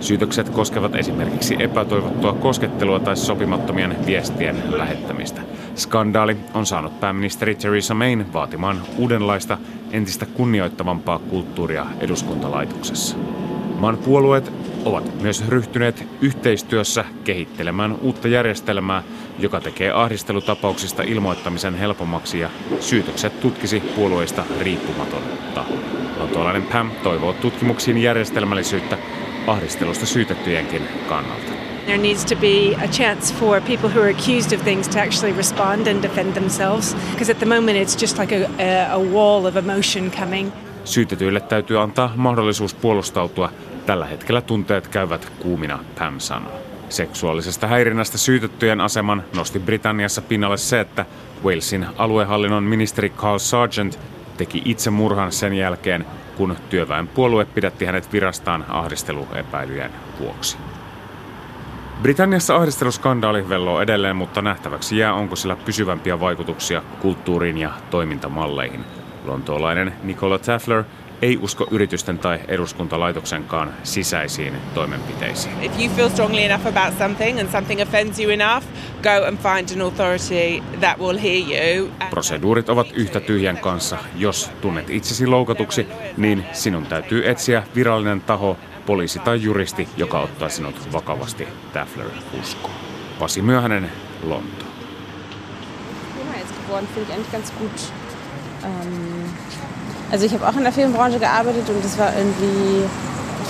Syytökset 0.00 0.48
koskevat 0.48 0.94
esimerkiksi 0.94 1.56
epätoivottua 1.58 2.32
koskettelua 2.32 3.00
tai 3.00 3.16
sopimattomien 3.16 3.96
viestien 4.06 4.56
lähettämistä. 4.78 5.42
Skandaali 5.74 6.36
on 6.54 6.66
saanut 6.66 7.00
pääministeri 7.00 7.54
Theresa 7.54 7.94
Mayn 7.94 8.32
vaatimaan 8.32 8.82
uudenlaista, 8.98 9.58
entistä 9.92 10.26
kunnioittavampaa 10.26 11.18
kulttuuria 11.18 11.86
eduskuntalaitoksessa. 12.00 13.16
Maan 13.78 13.96
puolueet 13.96 14.52
ovat 14.86 15.22
myös 15.22 15.48
ryhtyneet 15.48 16.04
yhteistyössä 16.20 17.04
kehittelemään 17.24 17.96
uutta 18.00 18.28
järjestelmää, 18.28 19.02
joka 19.38 19.60
tekee 19.60 19.90
ahdistelutapauksista 19.90 21.02
ilmoittamisen 21.02 21.74
helpommaksi 21.74 22.38
ja 22.38 22.50
syytökset 22.80 23.40
tutkisi 23.40 23.80
puolueista 23.80 24.44
riippumaton 24.60 25.22
taho. 25.54 25.74
Lontoolainen 26.18 26.62
Pam 26.62 26.90
toivoo 27.02 27.32
tutkimuksiin 27.32 27.98
järjestelmällisyyttä 27.98 28.98
ahdistelusta 29.46 30.06
syytettyjenkin 30.06 30.82
kannalta. 31.08 31.52
There 31.84 31.98
needs 31.98 32.24
to 32.24 32.36
be 32.36 32.74
a 32.84 32.88
chance 32.88 33.34
for 33.34 33.60
people 33.60 33.88
who 33.88 34.00
are 34.00 34.10
accused 34.10 34.52
of 34.58 34.64
things 34.64 34.88
to 34.88 34.98
actually 34.98 35.36
respond 35.36 35.86
and 35.86 36.02
defend 36.02 36.32
themselves, 36.32 36.96
because 37.12 37.32
at 37.32 37.38
the 37.38 37.46
moment 37.46 37.78
it's 37.78 38.00
just 38.00 38.18
like 38.18 38.34
a, 38.36 38.48
a 38.92 38.98
wall 38.98 39.46
of 39.46 39.56
emotion 39.56 40.10
coming. 40.10 40.52
Syytetyille 40.86 41.40
täytyy 41.40 41.80
antaa 41.82 42.12
mahdollisuus 42.16 42.74
puolustautua 42.74 43.50
Tällä 43.86 44.06
hetkellä 44.06 44.40
tunteet 44.40 44.88
käyvät 44.88 45.32
kuumina, 45.38 45.78
Pam 45.98 46.20
sanoo. 46.20 46.52
Seksuaalisesta 46.88 47.66
häirinnästä 47.66 48.18
syytettyjen 48.18 48.80
aseman 48.80 49.24
nosti 49.36 49.58
Britanniassa 49.58 50.22
pinnalle 50.22 50.56
se, 50.56 50.80
että 50.80 51.06
Walesin 51.44 51.86
aluehallinnon 51.98 52.64
ministeri 52.64 53.10
Carl 53.10 53.38
Sargent 53.38 53.98
teki 54.36 54.62
itse 54.64 54.90
murhan 54.90 55.32
sen 55.32 55.54
jälkeen, 55.54 56.06
kun 56.36 56.56
työväenpuolue 56.70 57.44
pidätti 57.44 57.84
hänet 57.84 58.12
virastaan 58.12 58.64
ahdisteluepäilyjen 58.68 59.90
vuoksi. 60.20 60.58
Britanniassa 62.02 62.56
ahdisteluskandaali 62.56 63.48
velloo 63.48 63.80
edelleen, 63.80 64.16
mutta 64.16 64.42
nähtäväksi 64.42 64.98
jää, 64.98 65.14
onko 65.14 65.36
sillä 65.36 65.56
pysyvämpiä 65.56 66.20
vaikutuksia 66.20 66.82
kulttuuriin 67.00 67.58
ja 67.58 67.70
toimintamalleihin. 67.90 68.84
Lontoolainen 69.26 69.92
Nicola 70.02 70.38
Taffler 70.38 70.84
ei 71.22 71.38
usko 71.40 71.66
yritysten 71.70 72.18
tai 72.18 72.40
eduskuntalaitoksenkaan 72.48 73.74
sisäisiin 73.82 74.54
toimenpiteisiin. 74.74 75.62
If 75.62 75.72
you 75.78 75.88
feel 75.96 76.08
strongly 76.08 76.42
enough 76.42 76.66
about 76.66 76.98
something 76.98 77.40
and 77.40 77.48
something 77.48 77.82
offends 77.82 78.20
you 78.20 78.30
enough, 78.30 78.66
go 79.02 79.26
and 79.28 79.38
find 79.38 79.80
an 79.80 79.86
authority 79.86 80.62
that 80.80 80.98
will 80.98 81.18
hear 81.18 81.76
you. 81.76 81.90
Proseduurit 82.10 82.68
ovat 82.68 82.86
yhtä 82.92 83.20
tyhjän 83.20 83.56
kanssa. 83.56 83.98
Jos 84.16 84.50
tunnet 84.60 84.90
itsesi 84.90 85.26
loukatuksi, 85.26 85.86
niin 86.16 86.44
sinun 86.52 86.86
täytyy 86.86 87.28
etsiä 87.28 87.62
virallinen 87.74 88.20
taho, 88.20 88.56
poliisi 88.86 89.18
tai 89.18 89.42
juristi, 89.42 89.88
joka 89.96 90.20
ottaa 90.20 90.48
sinut 90.48 90.92
vakavasti, 90.92 91.48
Daffler 91.74 92.06
uskoo. 92.40 92.70
Pasi 93.18 93.42
Myöhänen, 93.42 93.92
Lonto. 94.22 94.64
Ja, 96.68 96.82
finde 96.94 97.02
ich 97.02 97.10
eigentlich 97.10 97.32
ganz 97.32 97.52
gut. 97.58 97.92
Ähm, 98.66 99.16
Also 100.12 100.26
ich 100.26 100.32
habe 100.32 100.46
auch 100.48 100.56
in 100.56 100.62
der 100.62 100.72
Filmbranche 100.72 101.18
gearbeitet 101.18 101.68
und 101.68 101.84
das 101.84 101.98
war 101.98 102.12
irgendwie 102.16 102.84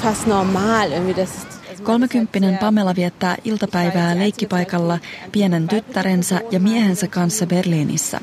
fast 0.02 0.26
normal. 0.26 0.90
Irgendwie 0.92 1.14
das 1.14 1.46
Kolmekymppinen 1.82 2.58
Pamela 2.58 2.96
viettää 2.96 3.37
iltapäivää 3.44 4.18
leikkipaikalla 4.18 4.99
pienen 5.32 5.68
tyttärensä 5.68 6.40
ja 6.50 6.61
miehensä 6.61 7.08
kanssa 7.08 7.46
Berliinissä. 7.46 8.20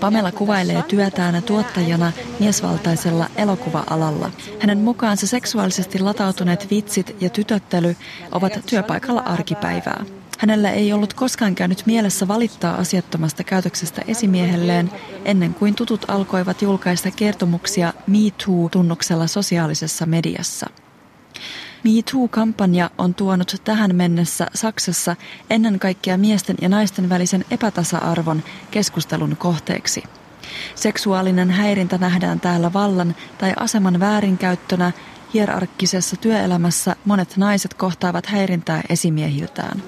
Pamela 0.00 0.32
kuvailee 0.32 0.82
työtään 0.82 1.42
tuottajana 1.42 2.12
miesvaltaisella 2.40 3.26
elokuva-alalla. 3.36 4.30
Hänen 4.60 4.78
mukaansa 4.78 5.26
seksuaalisesti 5.26 5.98
latautuneet 5.98 6.70
vitsit 6.70 7.16
ja 7.20 7.30
tytöttely 7.30 7.96
ovat 8.32 8.60
työpaikalla 8.66 9.20
arkipäivää. 9.20 10.04
Hänellä 10.38 10.70
ei 10.70 10.92
ollut 10.92 11.14
koskaan 11.14 11.54
käynyt 11.54 11.82
mielessä 11.86 12.28
valittaa 12.28 12.74
asiattomasta 12.74 13.44
käytöksestä 13.44 14.02
esimiehelleen 14.08 14.90
ennen 15.24 15.54
kuin 15.54 15.74
tutut 15.74 16.04
alkoivat 16.08 16.62
julkaista 16.62 17.10
kertomuksia 17.10 17.92
Me 18.06 18.18
Too-tunnuksella 18.18 19.26
sosiaalisessa 19.26 20.06
mediassa. 20.06 20.66
Me 21.84 21.90
Too-kampanja 22.12 22.90
on 22.98 23.14
tuonut 23.14 23.56
tähän 23.64 23.96
mennessä 23.96 24.46
Saksassa 24.54 25.16
ennen 25.50 25.78
kaikkea 25.78 26.18
miesten 26.18 26.56
ja 26.62 26.68
naisten 26.68 27.08
välisen 27.08 27.44
epätasa-arvon 27.50 28.42
keskustelun 28.70 29.36
kohteeksi. 29.36 30.02
Seksuaalinen 30.74 31.50
häirintä 31.50 31.98
nähdään 31.98 32.40
täällä 32.40 32.72
vallan 32.72 33.14
tai 33.38 33.52
aseman 33.56 34.00
väärinkäyttönä. 34.00 34.92
Hierarkkisessa 35.34 36.16
työelämässä 36.16 36.96
monet 37.04 37.36
naiset 37.36 37.74
kohtaavat 37.74 38.26
häirintää 38.26 38.82
esimiehiltään. 38.88 39.82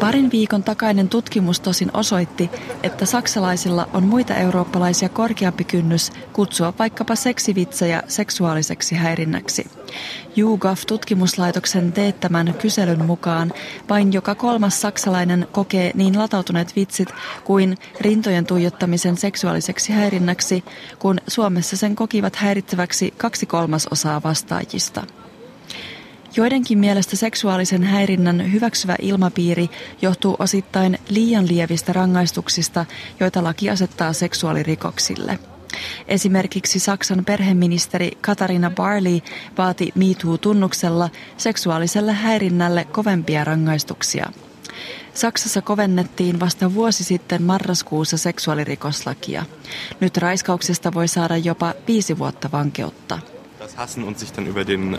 Parin 0.00 0.30
viikon 0.30 0.62
takainen 0.62 1.08
tutkimus 1.08 1.60
tosin 1.60 1.90
osoitti, 1.94 2.50
että 2.82 3.06
saksalaisilla 3.06 3.88
on 3.92 4.04
muita 4.04 4.34
eurooppalaisia 4.34 5.08
korkeampi 5.08 5.64
kynnys 5.64 6.12
kutsua 6.32 6.72
vaikkapa 6.78 7.14
seksivitsejä 7.14 8.02
seksuaaliseksi 8.08 8.94
häirinnäksi. 8.94 9.66
YouGov-tutkimuslaitoksen 10.36 11.92
teettämän 11.92 12.54
kyselyn 12.58 13.04
mukaan 13.04 13.52
vain 13.88 14.12
joka 14.12 14.34
kolmas 14.34 14.80
saksalainen 14.80 15.46
kokee 15.52 15.92
niin 15.94 16.18
latautuneet 16.18 16.76
vitsit 16.76 17.08
kuin 17.44 17.76
rintojen 18.00 18.46
tuijottamisen 18.46 19.16
seksuaaliseksi 19.16 19.92
häirinnäksi, 19.92 20.64
kun 20.98 21.18
Suomessa 21.28 21.76
sen 21.76 21.96
kokivat 21.96 22.36
häiritseväksi 22.36 23.14
kaksi 23.16 23.46
kolmasosaa 23.46 24.22
vastaajista. 24.24 25.02
Joidenkin 26.36 26.78
mielestä 26.78 27.16
seksuaalisen 27.16 27.82
häirinnän 27.82 28.52
hyväksyvä 28.52 28.96
ilmapiiri 29.02 29.70
johtuu 30.02 30.36
osittain 30.38 30.98
liian 31.08 31.48
lievistä 31.48 31.92
rangaistuksista, 31.92 32.86
joita 33.20 33.44
laki 33.44 33.70
asettaa 33.70 34.12
seksuaalirikoksille. 34.12 35.38
Esimerkiksi 36.08 36.78
Saksan 36.78 37.24
perheministeri 37.24 38.10
Katarina 38.20 38.70
Barley 38.70 39.20
vaati 39.58 39.92
MeToo-tunnuksella 39.94 41.10
seksuaaliselle 41.36 42.12
häirinnälle 42.12 42.84
kovempia 42.84 43.44
rangaistuksia. 43.44 44.32
Saksassa 45.14 45.62
kovennettiin 45.62 46.40
vasta 46.40 46.74
vuosi 46.74 47.04
sitten 47.04 47.42
marraskuussa 47.42 48.16
seksuaalirikoslakia. 48.16 49.44
Nyt 50.00 50.16
raiskauksesta 50.16 50.94
voi 50.94 51.08
saada 51.08 51.36
jopa 51.36 51.74
viisi 51.88 52.18
vuotta 52.18 52.48
vankeutta 52.52 53.18
hassen 53.76 54.04
und 54.04 54.18
sich 54.18 54.32
dann 54.32 54.46
über 54.46 54.64
den 54.64 54.94
äh, 54.94 54.98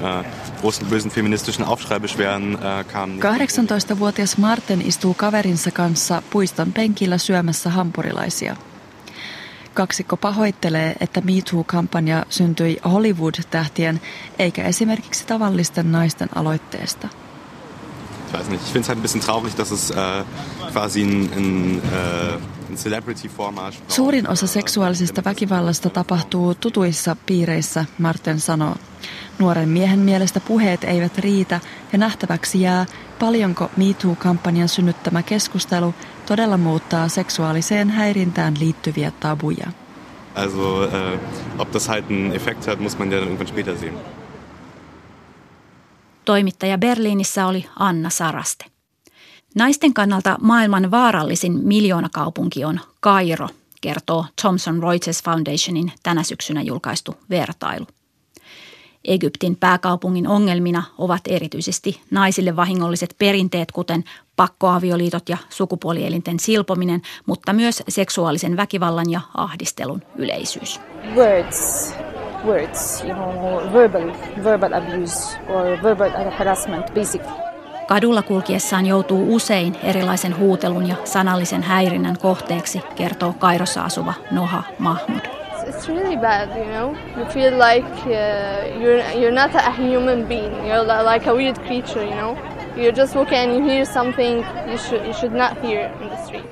großen 0.61 0.87
bösen 0.87 1.11
feministischen 1.11 1.65
Aufschrei 1.65 1.99
beschweren, 1.99 2.55
äh, 2.55 2.83
kam 2.83 3.19
18-vuotias 3.19 4.37
Martin 4.37 4.81
istuu 4.81 5.13
kaverinsa 5.13 5.71
kanssa 5.71 6.21
puiston 6.29 6.73
penkillä 6.73 7.17
syömässä 7.17 7.69
hampurilaisia. 7.69 8.55
Kaksikko 9.73 10.17
pahoittelee, 10.17 10.95
että 10.99 11.21
MeToo-kampanja 11.21 12.25
syntyi 12.29 12.77
Hollywood-tähtien 12.85 14.01
eikä 14.39 14.63
esimerkiksi 14.63 15.27
tavallisten 15.27 15.91
naisten 15.91 16.29
aloitteesta. 16.35 17.07
Ich 18.27 18.33
weiß 18.33 18.49
nicht, 18.49 18.63
ich 18.63 18.71
finde 18.73 18.79
es 18.79 18.87
halt 18.89 18.99
ein 18.99 19.01
bisschen 19.01 19.21
traurig, 19.21 19.55
dass 19.55 19.71
es 19.71 19.91
äh, 19.91 20.23
quasi 20.71 21.01
ein, 21.01 21.29
ein 21.33 21.81
äh, 21.83 22.58
Suurin 23.87 24.29
osa 24.29 24.47
seksuaalisesta 24.47 25.23
väkivallasta 25.25 25.89
tapahtuu 25.89 26.55
tutuissa 26.55 27.15
piireissä, 27.25 27.85
Marten 27.97 28.39
sanoo. 28.39 28.75
Nuoren 29.39 29.69
miehen 29.69 29.99
mielestä 29.99 30.39
puheet 30.39 30.83
eivät 30.83 31.17
riitä 31.17 31.59
ja 31.91 31.97
nähtäväksi 31.97 32.61
jää, 32.61 32.85
paljonko 33.19 33.71
MeToo-kampanjan 33.77 34.69
synnyttämä 34.69 35.23
keskustelu 35.23 35.93
todella 36.25 36.57
muuttaa 36.57 37.07
seksuaaliseen 37.07 37.89
häirintään 37.89 38.53
liittyviä 38.59 39.11
tabuja. 39.19 39.67
Also, 40.35 40.83
äh, 40.83 41.19
ob 41.57 41.73
das 41.73 41.87
halt 41.87 42.11
einen 42.11 42.31
Effekt 42.33 42.67
hat, 42.67 42.79
muss 42.79 42.97
man 42.97 43.11
ja 43.11 43.17
irgendwann 43.17 43.47
später 43.47 43.77
sehen. 43.77 43.93
Toimittaja 46.25 46.77
Berliinissä 46.77 47.47
oli 47.47 47.65
Anna 47.79 48.09
Saraste. 48.09 48.65
Naisten 49.55 49.93
kannalta 49.93 50.37
maailman 50.41 50.91
vaarallisin 50.91 51.59
miljoonakaupunki 51.63 52.65
on 52.65 52.79
Kairo, 52.99 53.47
kertoo 53.81 54.25
Thomson 54.41 54.83
Reuters 54.83 55.23
Foundationin 55.23 55.91
tänä 56.03 56.23
syksynä 56.23 56.61
julkaistu 56.61 57.15
vertailu. 57.29 57.87
Egyptin 59.05 59.55
pääkaupungin 59.55 60.27
ongelmina 60.27 60.83
ovat 60.97 61.21
erityisesti 61.27 62.01
naisille 62.11 62.55
vahingolliset 62.55 63.15
perinteet, 63.17 63.71
kuten 63.71 64.03
pakkoavioliitot 64.35 65.29
ja 65.29 65.37
sukupuolielinten 65.49 66.39
silpominen, 66.39 67.01
mutta 67.25 67.53
myös 67.53 67.83
seksuaalisen 67.87 68.57
väkivallan 68.57 69.11
ja 69.11 69.21
ahdistelun 69.37 70.01
yleisyys. 70.15 70.79
Words, 71.15 71.93
words, 72.45 73.03
you 73.03 73.13
know, 73.13 73.73
verbal, 73.73 74.11
verbal 74.43 74.73
abuse 74.73 75.37
or 75.47 75.83
verbal 75.83 76.31
harassment, 76.37 76.93
basically. 76.93 77.49
Kadulla 77.89 78.21
kulkiessaan 78.21 78.85
joutuu 78.85 79.35
usein 79.35 79.75
erilaisen 79.83 80.37
huutelun 80.37 80.87
ja 80.87 80.95
sanallisen 81.03 81.63
häirinnän 81.63 82.17
kohteeksi, 82.17 82.81
kertoo 82.95 83.33
Kairossa 83.33 83.81
asuva 83.81 84.13
Noha 84.31 84.63
Mahmud. 84.79 85.19
It's 85.67 85.87
really 85.87 86.17
bad, 86.17 86.49
you 86.57 86.65
know. 86.65 86.95
You 87.17 87.25
feel 87.25 87.53
like 87.53 87.87
uh, 87.87 88.81
you're, 88.81 89.03
you're 89.13 89.41
not 89.41 89.55
a 89.55 89.71
human 89.71 90.25
being. 90.27 90.53
You're 90.67 91.13
like 91.13 91.29
a 91.29 91.33
weird 91.33 91.57
creature, 91.59 92.03
you 92.03 92.13
know. 92.13 92.37
You're 92.77 93.01
just 93.01 93.15
walking 93.15 93.39
and 93.39 93.53
you 93.53 93.63
hear 93.65 93.85
something 93.85 94.45
you 94.67 94.77
should, 94.77 95.05
you 95.05 95.13
should 95.13 95.33
not 95.33 95.51
hear 95.63 95.91
in 96.01 96.09
the 96.09 96.17
street. 96.25 96.45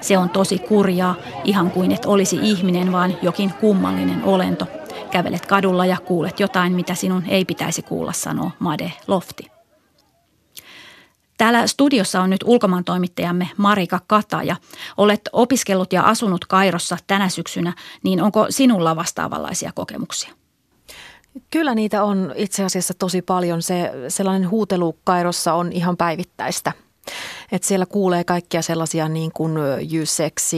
Se 0.00 0.18
on 0.18 0.30
tosi 0.30 0.58
kurjaa, 0.58 1.14
ihan 1.44 1.70
kuin 1.70 1.92
et 1.92 2.04
olisi 2.04 2.38
ihminen, 2.42 2.92
vaan 2.92 3.14
jokin 3.22 3.52
kummallinen 3.60 4.24
olento. 4.24 4.66
Kävelet 5.10 5.46
kadulla 5.46 5.86
ja 5.86 5.96
kuulet 6.04 6.40
jotain, 6.40 6.72
mitä 6.72 6.94
sinun 6.94 7.24
ei 7.28 7.44
pitäisi 7.44 7.82
kuulla, 7.82 8.12
sanoo 8.12 8.50
Made 8.58 8.92
Lofti. 9.06 9.59
Täällä 11.40 11.66
studiossa 11.66 12.20
on 12.20 12.30
nyt 12.30 12.40
ulkomaan 12.44 12.84
toimittajamme 12.84 13.50
Marika 13.56 14.00
Kataja. 14.06 14.56
Olet 14.96 15.20
opiskellut 15.32 15.92
ja 15.92 16.02
asunut 16.02 16.44
Kairossa 16.44 16.96
tänä 17.06 17.28
syksynä, 17.28 17.72
niin 18.02 18.22
onko 18.22 18.46
sinulla 18.50 18.96
vastaavanlaisia 18.96 19.72
kokemuksia? 19.74 20.34
Kyllä 21.50 21.74
niitä 21.74 22.04
on 22.04 22.32
itse 22.36 22.64
asiassa 22.64 22.94
tosi 22.94 23.22
paljon. 23.22 23.62
Se 23.62 23.90
sellainen 24.08 24.50
huutelu 24.50 24.98
Kairossa 25.04 25.54
on 25.54 25.72
ihan 25.72 25.96
päivittäistä– 25.96 26.72
että 27.52 27.68
siellä 27.68 27.86
kuulee 27.86 28.24
kaikkia 28.24 28.62
sellaisia 28.62 29.08
niin 29.08 29.32
kuin 29.32 29.56
you 29.92 30.06
sexy, 30.06 30.56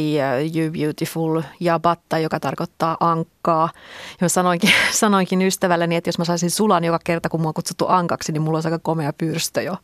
you 0.54 0.72
beautiful 0.72 1.42
ja 1.60 1.78
batta, 1.78 2.18
joka 2.18 2.40
tarkoittaa 2.40 2.96
ankkaa. 3.00 3.70
Ja 4.10 4.24
mä 4.24 4.28
sanoinkin, 4.28 4.70
sanoinkin 4.92 5.42
ystävälleni, 5.42 5.96
että 5.96 6.08
jos 6.08 6.18
mä 6.18 6.24
saisin 6.24 6.50
sulan 6.50 6.84
joka 6.84 6.98
kerta, 7.04 7.28
kun 7.28 7.40
mua 7.40 7.48
on 7.48 7.54
kutsuttu 7.54 7.86
ankaksi, 7.88 8.32
niin 8.32 8.42
mulla 8.42 8.56
olisi 8.56 8.68
aika 8.68 8.78
komea 8.78 9.12
pyrstö 9.12 9.62
jo. 9.62 9.76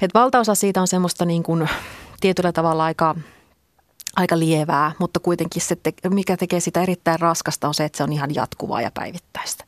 Et 0.00 0.14
valtaosa 0.14 0.54
siitä 0.54 0.80
on 0.80 0.88
semmoista 0.88 1.24
niin 1.24 1.42
kuin 1.42 1.68
tietyllä 2.20 2.52
tavalla 2.52 2.84
aika 2.84 3.14
aika 4.16 4.38
lievää, 4.38 4.92
mutta 4.98 5.20
kuitenkin 5.20 5.62
se, 5.62 5.76
mikä 6.08 6.36
tekee 6.36 6.60
sitä 6.60 6.82
erittäin 6.82 7.20
raskasta 7.20 7.68
on 7.68 7.74
se, 7.74 7.84
että 7.84 7.96
se 7.96 8.02
on 8.02 8.12
ihan 8.12 8.34
jatkuvaa 8.34 8.82
ja 8.82 8.90
päivittäistä. 8.94 9.67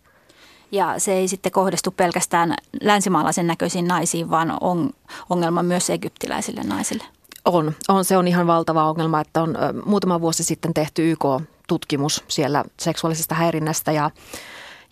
Ja 0.72 0.94
se 0.98 1.12
ei 1.12 1.28
sitten 1.28 1.52
kohdistu 1.52 1.90
pelkästään 1.90 2.54
länsimaalaisen 2.82 3.46
näköisiin 3.46 3.88
naisiin, 3.88 4.30
vaan 4.30 4.58
on 4.60 4.90
ongelma 5.30 5.62
myös 5.62 5.90
egyptiläisille 5.90 6.62
naisille. 6.62 7.04
On, 7.44 7.74
on. 7.88 8.04
Se 8.04 8.16
on 8.16 8.28
ihan 8.28 8.46
valtava 8.46 8.88
ongelma, 8.90 9.20
että 9.20 9.42
on 9.42 9.56
muutama 9.84 10.20
vuosi 10.20 10.44
sitten 10.44 10.74
tehty 10.74 11.10
YK-tutkimus 11.10 12.24
siellä 12.28 12.64
seksuaalisesta 12.80 13.34
häirinnästä 13.34 13.92
ja 13.92 14.10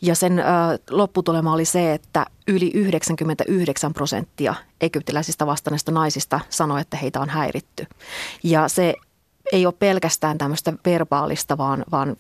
ja 0.03 0.15
sen 0.15 0.39
ö, 0.39 0.43
lopputulema 0.91 1.53
oli 1.53 1.65
se, 1.65 1.93
että 1.95 2.27
yli 2.49 2.71
99 2.75 3.95
prosenttia 3.95 4.55
egyptiläisistä 4.81 5.47
vastanneista 5.47 5.93
naisista 5.93 6.41
sanoi, 6.51 6.81
että 6.81 6.97
heitä 6.97 7.21
on 7.21 7.29
häiritty. 7.29 7.87
Ja 8.43 8.69
se 8.69 8.95
ei 9.53 9.67
ole 9.67 9.75
pelkästään 9.79 10.39
tämmöistä 10.39 10.73
verbaalista, 10.85 11.59
vaan, 11.59 11.85
vaan 11.91 12.17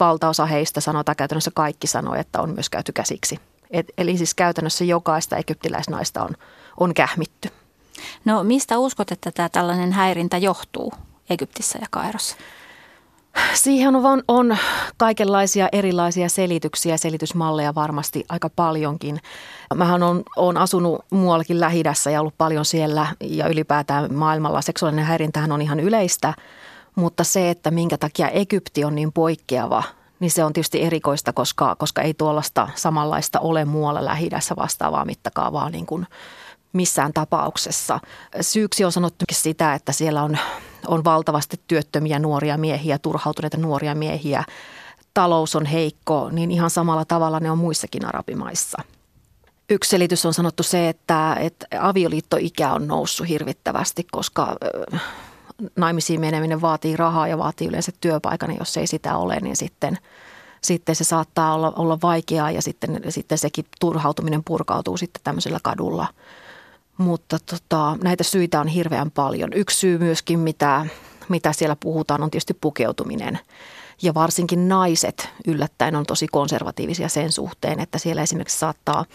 valtaosa 0.00 0.46
heistä 0.46 0.80
sanotaan 0.80 1.16
käytännössä 1.16 1.50
kaikki 1.54 1.86
sanoo, 1.86 2.14
että 2.14 2.40
on 2.40 2.50
myös 2.50 2.70
käyty 2.70 2.92
käsiksi. 2.92 3.40
Et, 3.70 3.86
eli 3.98 4.18
siis 4.18 4.34
käytännössä 4.34 4.84
jokaista 4.84 5.36
egyptiläisnaista 5.36 6.22
on, 6.22 6.30
on 6.80 6.94
kähmitty. 6.94 7.48
No 8.24 8.44
mistä 8.44 8.78
uskot, 8.78 9.12
että 9.12 9.30
tämä 9.30 9.48
tällainen 9.48 9.92
häirintä 9.92 10.38
johtuu 10.38 10.92
Egyptissä 11.30 11.78
ja 11.82 11.86
Kairossa? 11.90 12.36
Siihen 13.54 13.96
on, 13.96 14.22
on 14.28 14.56
kaikenlaisia 14.96 15.68
erilaisia 15.72 16.28
selityksiä 16.28 16.94
ja 16.94 16.98
selitysmalleja 16.98 17.74
varmasti 17.74 18.24
aika 18.28 18.50
paljonkin. 18.56 19.20
Mähän 19.74 20.02
on, 20.02 20.22
on 20.36 20.56
asunut 20.56 21.04
muuallakin 21.10 21.60
lähi 21.60 21.82
ja 22.12 22.20
ollut 22.20 22.38
paljon 22.38 22.64
siellä 22.64 23.06
ja 23.20 23.48
ylipäätään 23.48 24.14
maailmalla 24.14 24.62
seksuaalinen 24.62 25.04
häirintähän 25.04 25.52
on 25.52 25.62
ihan 25.62 25.80
yleistä– 25.80 26.34
mutta 26.98 27.24
se, 27.24 27.50
että 27.50 27.70
minkä 27.70 27.98
takia 27.98 28.28
Egypti 28.28 28.84
on 28.84 28.94
niin 28.94 29.12
poikkeava 29.12 29.82
niin 30.20 30.30
se 30.30 30.44
on 30.44 30.52
tietysti 30.52 30.82
erikoista, 30.82 31.32
koska, 31.32 31.76
koska 31.76 32.02
ei 32.02 32.14
tuollaista 32.14 32.68
samanlaista 32.74 33.40
ole 33.40 33.64
muualla 33.64 34.04
lähi 34.04 34.30
vastaavaa 34.56 35.04
mittakaavaa 35.04 35.70
niin 35.70 35.86
kuin 35.86 36.06
missään 36.72 37.12
tapauksessa. 37.12 38.00
Syyksi 38.40 38.84
on 38.84 38.92
sanottu 38.92 39.24
sitä, 39.32 39.74
että 39.74 39.92
siellä 39.92 40.22
on, 40.22 40.38
on 40.86 41.04
valtavasti 41.04 41.60
työttömiä 41.68 42.18
nuoria 42.18 42.56
miehiä, 42.56 42.98
turhautuneita 42.98 43.56
nuoria 43.56 43.94
miehiä, 43.94 44.44
talous 45.14 45.56
on 45.56 45.66
heikko, 45.66 46.28
niin 46.32 46.50
ihan 46.50 46.70
samalla 46.70 47.04
tavalla 47.04 47.40
ne 47.40 47.50
on 47.50 47.58
muissakin 47.58 48.04
arabimaissa. 48.04 48.82
Yksi 49.70 49.90
selitys 49.90 50.26
on 50.26 50.34
sanottu 50.34 50.62
se, 50.62 50.88
että, 50.88 51.36
että 51.40 51.66
avioliittoikä 51.80 52.72
on 52.72 52.86
noussut 52.86 53.28
hirvittävästi, 53.28 54.06
koska 54.12 54.56
naimisiin 55.76 56.20
meneminen 56.20 56.60
vaatii 56.60 56.96
rahaa 56.96 57.28
ja 57.28 57.38
vaatii 57.38 57.68
yleensä 57.68 57.92
työpaikan. 58.00 58.56
Jos 58.58 58.76
ei 58.76 58.86
sitä 58.86 59.16
ole, 59.16 59.40
niin 59.40 59.56
sitten, 59.56 59.98
sitten 60.60 60.94
se 60.96 61.04
saattaa 61.04 61.54
olla, 61.54 61.72
olla 61.76 61.98
vaikeaa 62.02 62.50
ja 62.50 62.62
sitten, 62.62 63.00
sitten 63.08 63.38
sekin 63.38 63.64
turhautuminen 63.80 64.44
purkautuu 64.44 64.96
sitten 64.96 65.20
tämmöisellä 65.24 65.58
kadulla. 65.62 66.06
Mutta 66.98 67.38
tota, 67.50 67.96
näitä 68.02 68.24
syitä 68.24 68.60
on 68.60 68.68
hirveän 68.68 69.10
paljon. 69.10 69.52
Yksi 69.52 69.78
syy 69.78 69.98
myöskin, 69.98 70.38
mitä, 70.38 70.86
mitä 71.28 71.52
siellä 71.52 71.76
puhutaan, 71.80 72.22
on 72.22 72.30
tietysti 72.30 72.54
pukeutuminen. 72.54 73.38
Ja 74.02 74.14
varsinkin 74.14 74.68
naiset 74.68 75.28
yllättäen 75.46 75.96
on 75.96 76.06
tosi 76.06 76.26
konservatiivisia 76.26 77.08
sen 77.08 77.32
suhteen, 77.32 77.80
että 77.80 77.98
siellä 77.98 78.22
esimerkiksi 78.22 78.58
saattaa– 78.58 79.04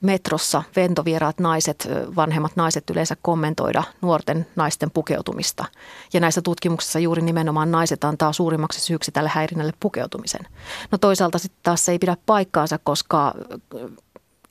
metrossa 0.00 0.62
ventovieraat 0.76 1.38
naiset, 1.38 1.88
vanhemmat 2.16 2.56
naiset 2.56 2.90
yleensä 2.90 3.16
kommentoida 3.22 3.82
nuorten 4.02 4.46
naisten 4.56 4.90
pukeutumista. 4.90 5.64
Ja 6.12 6.20
näissä 6.20 6.42
tutkimuksissa 6.42 6.98
juuri 6.98 7.22
nimenomaan 7.22 7.70
naiset 7.70 8.04
antaa 8.04 8.32
suurimmaksi 8.32 8.80
syyksi 8.80 9.12
tälle 9.12 9.30
häirinnälle 9.34 9.72
pukeutumisen. 9.80 10.46
No 10.90 10.98
toisaalta 10.98 11.38
sitten 11.38 11.60
taas 11.62 11.84
se 11.84 11.92
ei 11.92 11.98
pidä 11.98 12.16
paikkaansa, 12.26 12.78
koska 12.78 13.34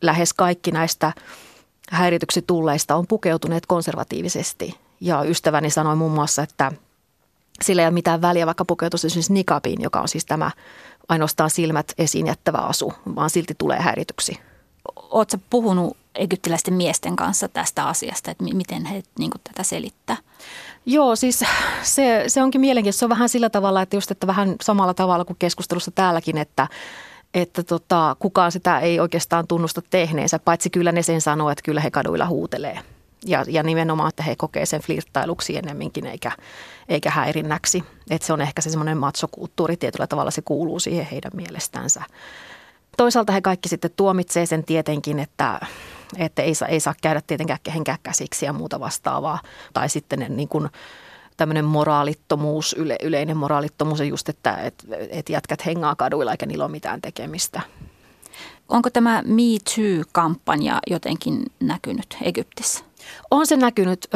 lähes 0.02 0.34
kaikki 0.34 0.72
näistä 0.72 1.14
häirityksi 1.92 2.42
tulleista 2.42 2.96
on 2.96 3.08
pukeutuneet 3.08 3.66
konservatiivisesti. 3.66 4.78
Ja 5.02 5.24
ystäväni 5.24 5.70
sanoi 5.70 5.96
muun 5.96 6.12
muassa, 6.12 6.44
että 6.44 6.72
sillä 7.62 7.82
ei 7.82 7.86
ole 7.86 7.94
mitään 7.94 8.22
väliä, 8.22 8.46
vaikka 8.46 8.66
pukeutuisi 8.66 9.08
esimerkiksi 9.08 9.34
nikabiin, 9.34 9.82
joka 9.82 10.02
on 10.02 10.08
siis 10.08 10.26
tämä 10.26 10.52
ainoastaan 11.10 11.50
silmät 11.50 11.94
esiin 11.98 12.28
jättävä 12.28 12.58
asu, 12.58 12.94
vaan 13.16 13.30
silti 13.30 13.56
tulee 13.58 13.80
häirityksi. 13.80 14.40
Oletko 14.96 15.38
puhunut 15.50 15.98
egyptiläisten 16.16 16.74
miesten 16.74 17.16
kanssa 17.16 17.48
tästä 17.48 17.88
asiasta, 17.88 18.32
että 18.32 18.44
miten 18.44 18.86
he 18.86 19.04
niin 19.20 19.32
kuin, 19.32 19.42
tätä 19.44 19.64
selittää? 19.64 20.18
Joo, 20.86 21.16
siis 21.16 21.44
se, 21.84 22.24
se 22.28 22.44
onkin 22.44 22.62
mielenkiintoista. 22.62 23.00
Se 23.00 23.06
on 23.06 23.10
vähän 23.10 23.30
sillä 23.30 23.50
tavalla, 23.50 23.82
että 23.82 23.96
just 23.96 24.12
että 24.12 24.28
vähän 24.28 24.56
samalla 24.62 24.94
tavalla 24.94 25.26
kuin 25.26 25.38
keskustelussa 25.40 25.92
täälläkin, 25.92 26.38
että, 26.38 26.68
että 27.36 27.64
tota, 27.64 28.16
kukaan 28.20 28.52
sitä 28.52 28.80
ei 28.80 29.00
oikeastaan 29.00 29.48
tunnusta 29.48 29.82
tehneensä, 29.90 30.40
paitsi 30.40 30.70
kyllä 30.70 30.92
ne 30.92 31.02
sen 31.02 31.22
sanoo, 31.22 31.50
että 31.50 31.62
kyllä 31.62 31.82
he 31.82 31.92
kaduilla 31.92 32.28
huutelee. 32.28 32.80
Ja, 33.26 33.46
ja 33.48 33.64
nimenomaan, 33.64 34.10
että 34.10 34.24
he 34.24 34.36
kokee 34.36 34.66
sen 34.66 34.82
flirttailuksi 34.82 35.58
ennemminkin 35.58 36.06
eikä, 36.06 36.32
eikä 36.90 37.12
häirinnäksi. 37.12 37.84
Että 38.10 38.28
se 38.28 38.34
on 38.34 38.42
ehkä 38.42 38.62
se 38.62 38.70
semmoinen 38.70 38.98
matsokulttuuri, 38.98 39.78
tietyllä 39.78 40.08
tavalla 40.08 40.32
se 40.32 40.42
kuuluu 40.42 40.80
siihen 40.80 41.08
heidän 41.12 41.32
mielestänsä. 41.36 42.04
Toisaalta 42.98 43.34
he 43.34 43.42
kaikki 43.42 43.70
sitten 43.70 43.92
tuomitsee 43.96 44.46
sen 44.46 44.64
tietenkin, 44.64 45.20
että, 45.20 45.60
että 46.18 46.42
ei, 46.42 46.56
saa, 46.56 46.68
ei 46.68 46.80
saa 46.80 46.94
käydä 47.02 47.22
tietenkään 47.28 47.60
kehenkään 47.64 47.98
käsiksi 48.04 48.46
ja 48.46 48.54
muuta 48.54 48.80
vastaavaa. 48.80 49.40
Tai 49.74 49.90
sitten 49.90 50.20
ne, 50.20 50.30
niin 50.30 50.48
kuin, 50.48 50.70
tämmöinen 51.38 51.66
moraalittomuus, 51.66 52.76
yle, 52.78 52.96
yleinen 53.04 53.38
moraalittomuus 53.38 54.00
on 54.00 54.08
just, 54.08 54.30
että 54.30 54.58
et, 54.58 54.86
et 55.10 55.30
jätkät 55.30 55.66
hengaa 55.66 55.96
kaduilla 55.96 56.32
eikä 56.32 56.46
niillä 56.46 56.64
ole 56.66 56.72
mitään 56.72 57.02
tekemistä. 57.02 57.62
Onko 58.70 58.90
tämä 58.90 59.24
Me 59.26 59.44
Too-kampanja 59.44 60.80
jotenkin 60.90 61.46
näkynyt 61.60 62.18
Egyptissä? 62.22 62.86
On 63.32 63.48
se 63.48 63.58
näkynyt, 63.58 64.08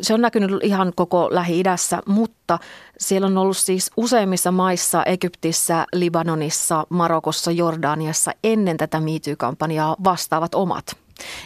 se 0.00 0.14
on 0.14 0.20
näkynyt 0.20 0.50
ihan 0.62 0.92
koko 0.96 1.28
Lähi-idässä, 1.32 2.02
mutta 2.06 2.58
siellä 2.98 3.26
on 3.26 3.38
ollut 3.38 3.56
siis 3.56 3.90
useimmissa 3.96 4.52
maissa, 4.52 5.04
Egyptissä, 5.04 5.86
Libanonissa, 5.92 6.86
Marokossa, 6.88 7.50
Jordaniassa 7.50 8.32
ennen 8.44 8.76
tätä 8.76 9.00
MeToo-kampanjaa 9.00 9.96
vastaavat 10.04 10.54
omat. 10.54 10.96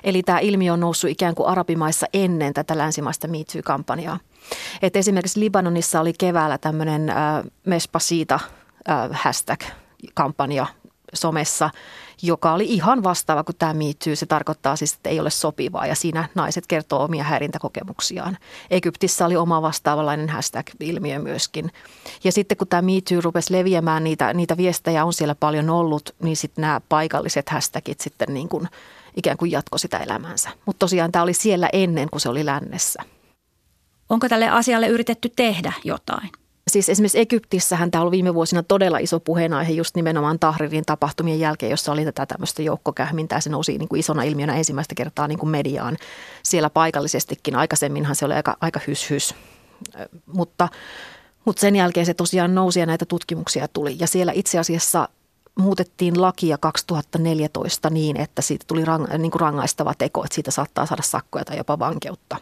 Eli 0.04 0.22
tämä 0.22 0.38
ilmiö 0.38 0.72
on 0.72 0.80
noussut 0.80 1.10
ikään 1.10 1.34
kuin 1.34 1.48
arabimaissa 1.48 2.06
ennen 2.12 2.54
tätä 2.54 2.78
länsimaista 2.78 3.28
MeToo-kampanjaa. 3.28 4.18
Et 4.82 4.96
esimerkiksi 4.96 5.40
Libanonissa 5.40 6.00
oli 6.00 6.12
keväällä 6.18 6.58
tämmöinen 6.58 7.10
äh, 7.10 7.16
Mespasita 7.64 8.34
äh, 8.34 9.10
hashtag-kampanja 9.12 10.66
somessa, 11.14 11.70
joka 12.22 12.52
oli 12.52 12.64
ihan 12.64 13.02
vastaava 13.02 13.44
kuin 13.44 13.56
tämä 13.56 13.74
miittyy. 13.74 14.16
Se 14.16 14.26
tarkoittaa 14.26 14.76
siis, 14.76 14.92
että 14.92 15.10
ei 15.10 15.20
ole 15.20 15.30
sopivaa 15.30 15.86
ja 15.86 15.94
siinä 15.94 16.28
naiset 16.34 16.66
kertoo 16.66 17.04
omia 17.04 17.24
häirintäkokemuksiaan. 17.24 18.38
Egyptissä 18.70 19.26
oli 19.26 19.36
oma 19.36 19.62
vastaavanlainen 19.62 20.28
hashtag-ilmiö 20.28 21.18
myöskin. 21.18 21.72
Ja 22.24 22.32
sitten 22.32 22.56
kun 22.56 22.68
tämä 22.68 22.82
miittyy 22.82 23.20
rupesi 23.20 23.52
leviämään, 23.52 24.04
niitä, 24.04 24.34
niitä 24.34 24.56
viestejä 24.56 25.04
on 25.04 25.12
siellä 25.12 25.34
paljon 25.34 25.70
ollut, 25.70 26.14
niin 26.22 26.36
sitten 26.36 26.62
nämä 26.62 26.80
paikalliset 26.88 27.48
hashtagit 27.48 28.00
sitten 28.00 28.34
niin 28.34 28.48
kuin 28.48 28.68
ikään 29.16 29.36
kuin 29.36 29.50
jatko 29.50 29.78
sitä 29.78 29.98
elämänsä. 29.98 30.50
Mutta 30.66 30.78
tosiaan 30.78 31.12
tämä 31.12 31.22
oli 31.22 31.34
siellä 31.34 31.68
ennen 31.72 32.10
kuin 32.10 32.20
se 32.20 32.28
oli 32.28 32.46
lännessä. 32.46 33.02
Onko 34.08 34.28
tälle 34.28 34.48
asialle 34.48 34.88
yritetty 34.88 35.32
tehdä 35.36 35.72
jotain? 35.84 36.30
Siis 36.70 36.88
esimerkiksi 36.88 37.20
Egyptissähän 37.20 37.90
tämä 37.90 38.02
oli 38.02 38.10
viime 38.10 38.34
vuosina 38.34 38.62
todella 38.62 38.98
iso 38.98 39.20
puheenaihe 39.20 39.72
just 39.72 39.96
nimenomaan 39.96 40.38
Tahririn 40.38 40.84
tapahtumien 40.86 41.40
jälkeen, 41.40 41.70
jossa 41.70 41.92
oli 41.92 42.04
tätä 42.04 42.26
tämmöistä 42.26 42.62
joukkokähmintää. 42.62 43.40
Se 43.40 43.50
nousi 43.50 43.78
niin 43.78 43.88
kuin 43.88 44.00
isona 44.00 44.22
ilmiönä 44.22 44.56
ensimmäistä 44.56 44.94
kertaa 44.94 45.28
niin 45.28 45.38
kuin 45.38 45.50
mediaan 45.50 45.96
siellä 46.42 46.70
paikallisestikin. 46.70 47.56
Aikaisemminhan 47.56 48.16
se 48.16 48.24
oli 48.24 48.34
aika, 48.34 48.56
aika 48.60 48.80
hys-hys, 48.86 49.34
mutta, 50.26 50.68
mutta 51.44 51.60
sen 51.60 51.76
jälkeen 51.76 52.06
se 52.06 52.14
tosiaan 52.14 52.54
nousi 52.54 52.80
ja 52.80 52.86
näitä 52.86 53.06
tutkimuksia 53.06 53.68
tuli. 53.68 53.96
Ja 53.98 54.06
siellä 54.06 54.32
itse 54.34 54.58
asiassa 54.58 55.08
muutettiin 55.58 56.20
lakia 56.20 56.58
2014 56.58 57.90
niin, 57.90 58.16
että 58.16 58.42
siitä 58.42 58.64
tuli 58.68 58.84
rang, 58.84 59.06
niin 59.18 59.30
kuin 59.30 59.40
rangaistava 59.40 59.94
teko, 59.94 60.24
että 60.24 60.34
siitä 60.34 60.50
saattaa 60.50 60.86
saada 60.86 61.02
sakkoja 61.02 61.44
tai 61.44 61.56
jopa 61.56 61.78
vankeutta. 61.78 62.36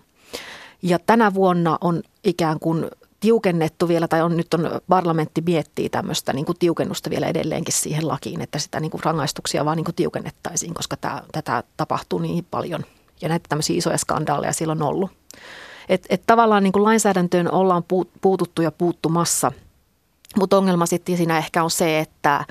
Ja 0.82 0.98
tänä 0.98 1.34
vuonna 1.34 1.78
on 1.80 2.02
ikään 2.24 2.60
kuin 2.60 2.86
tiukennettu 3.20 3.88
vielä, 3.88 4.08
tai 4.08 4.22
on, 4.22 4.36
nyt 4.36 4.54
on 4.54 4.80
parlamentti 4.88 5.40
miettii 5.40 5.88
tämmöistä 5.88 6.32
niin 6.32 6.46
kuin 6.46 6.58
tiukennusta 6.58 7.10
vielä 7.10 7.26
edelleenkin 7.26 7.74
siihen 7.74 8.08
lakiin, 8.08 8.40
että 8.40 8.58
sitä 8.58 8.80
niin 8.80 8.90
kuin 8.90 9.04
rangaistuksia 9.04 9.64
vaan 9.64 9.76
niin 9.76 9.84
kuin 9.84 9.94
tiukennettaisiin, 9.94 10.74
koska 10.74 10.96
tämä, 10.96 11.22
tätä 11.32 11.62
tapahtuu 11.76 12.18
niin 12.18 12.46
paljon. 12.50 12.84
Ja 13.20 13.28
näitä 13.28 13.48
tämmöisiä 13.48 13.78
isoja 13.78 13.98
skandaaleja 13.98 14.52
siellä 14.52 14.72
on 14.72 14.82
ollut. 14.82 15.10
Et, 15.88 16.06
et 16.08 16.22
tavallaan 16.26 16.62
niin 16.62 16.72
kuin 16.72 16.84
lainsäädäntöön 16.84 17.52
ollaan 17.52 17.84
puututtu 18.20 18.62
ja 18.62 18.70
puuttumassa, 18.70 19.52
mutta 20.36 20.58
ongelma 20.58 20.86
sitten 20.86 21.16
siinä 21.16 21.38
ehkä 21.38 21.64
on 21.64 21.70
se, 21.70 21.98
että 21.98 22.44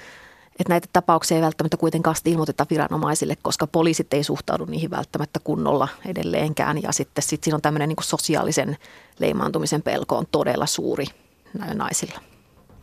että 0.60 0.74
näitä 0.74 0.88
tapauksia 0.94 1.38
ei 1.38 1.44
välttämättä 1.44 1.78
kuitenkaan 1.78 2.16
ilmoiteta 2.26 2.66
viranomaisille, 2.70 3.36
koska 3.42 3.68
poliisit 3.68 4.14
ei 4.14 4.24
suhtaudu 4.24 4.66
niihin 4.66 4.92
välttämättä 4.92 5.40
kunnolla 5.44 5.88
edelleenkään. 6.06 6.82
Ja 6.84 6.92
sitten 6.92 7.24
sit 7.24 7.44
siinä 7.44 7.56
on 7.56 7.62
tämmöinen 7.62 7.90
niin 7.90 7.98
sosiaalisen 8.02 8.78
leimaantumisen 9.20 9.82
pelko 9.82 10.18
on 10.18 10.26
todella 10.32 10.66
suuri 10.66 11.06
näillä 11.54 11.76
naisilla. 11.76 12.20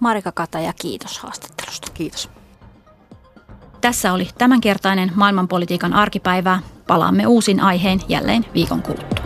Marika 0.00 0.32
Kataja, 0.32 0.72
kiitos 0.72 1.18
haastattelusta. 1.18 1.92
Kiitos. 1.94 2.30
Tässä 3.80 4.12
oli 4.12 4.28
tämänkertainen 4.38 5.12
maailmanpolitiikan 5.14 5.92
arkipäivää. 5.92 6.60
Palaamme 6.86 7.26
uusin 7.26 7.60
aiheen 7.60 8.00
jälleen 8.08 8.46
viikon 8.54 8.82
kuluttua. 8.82 9.25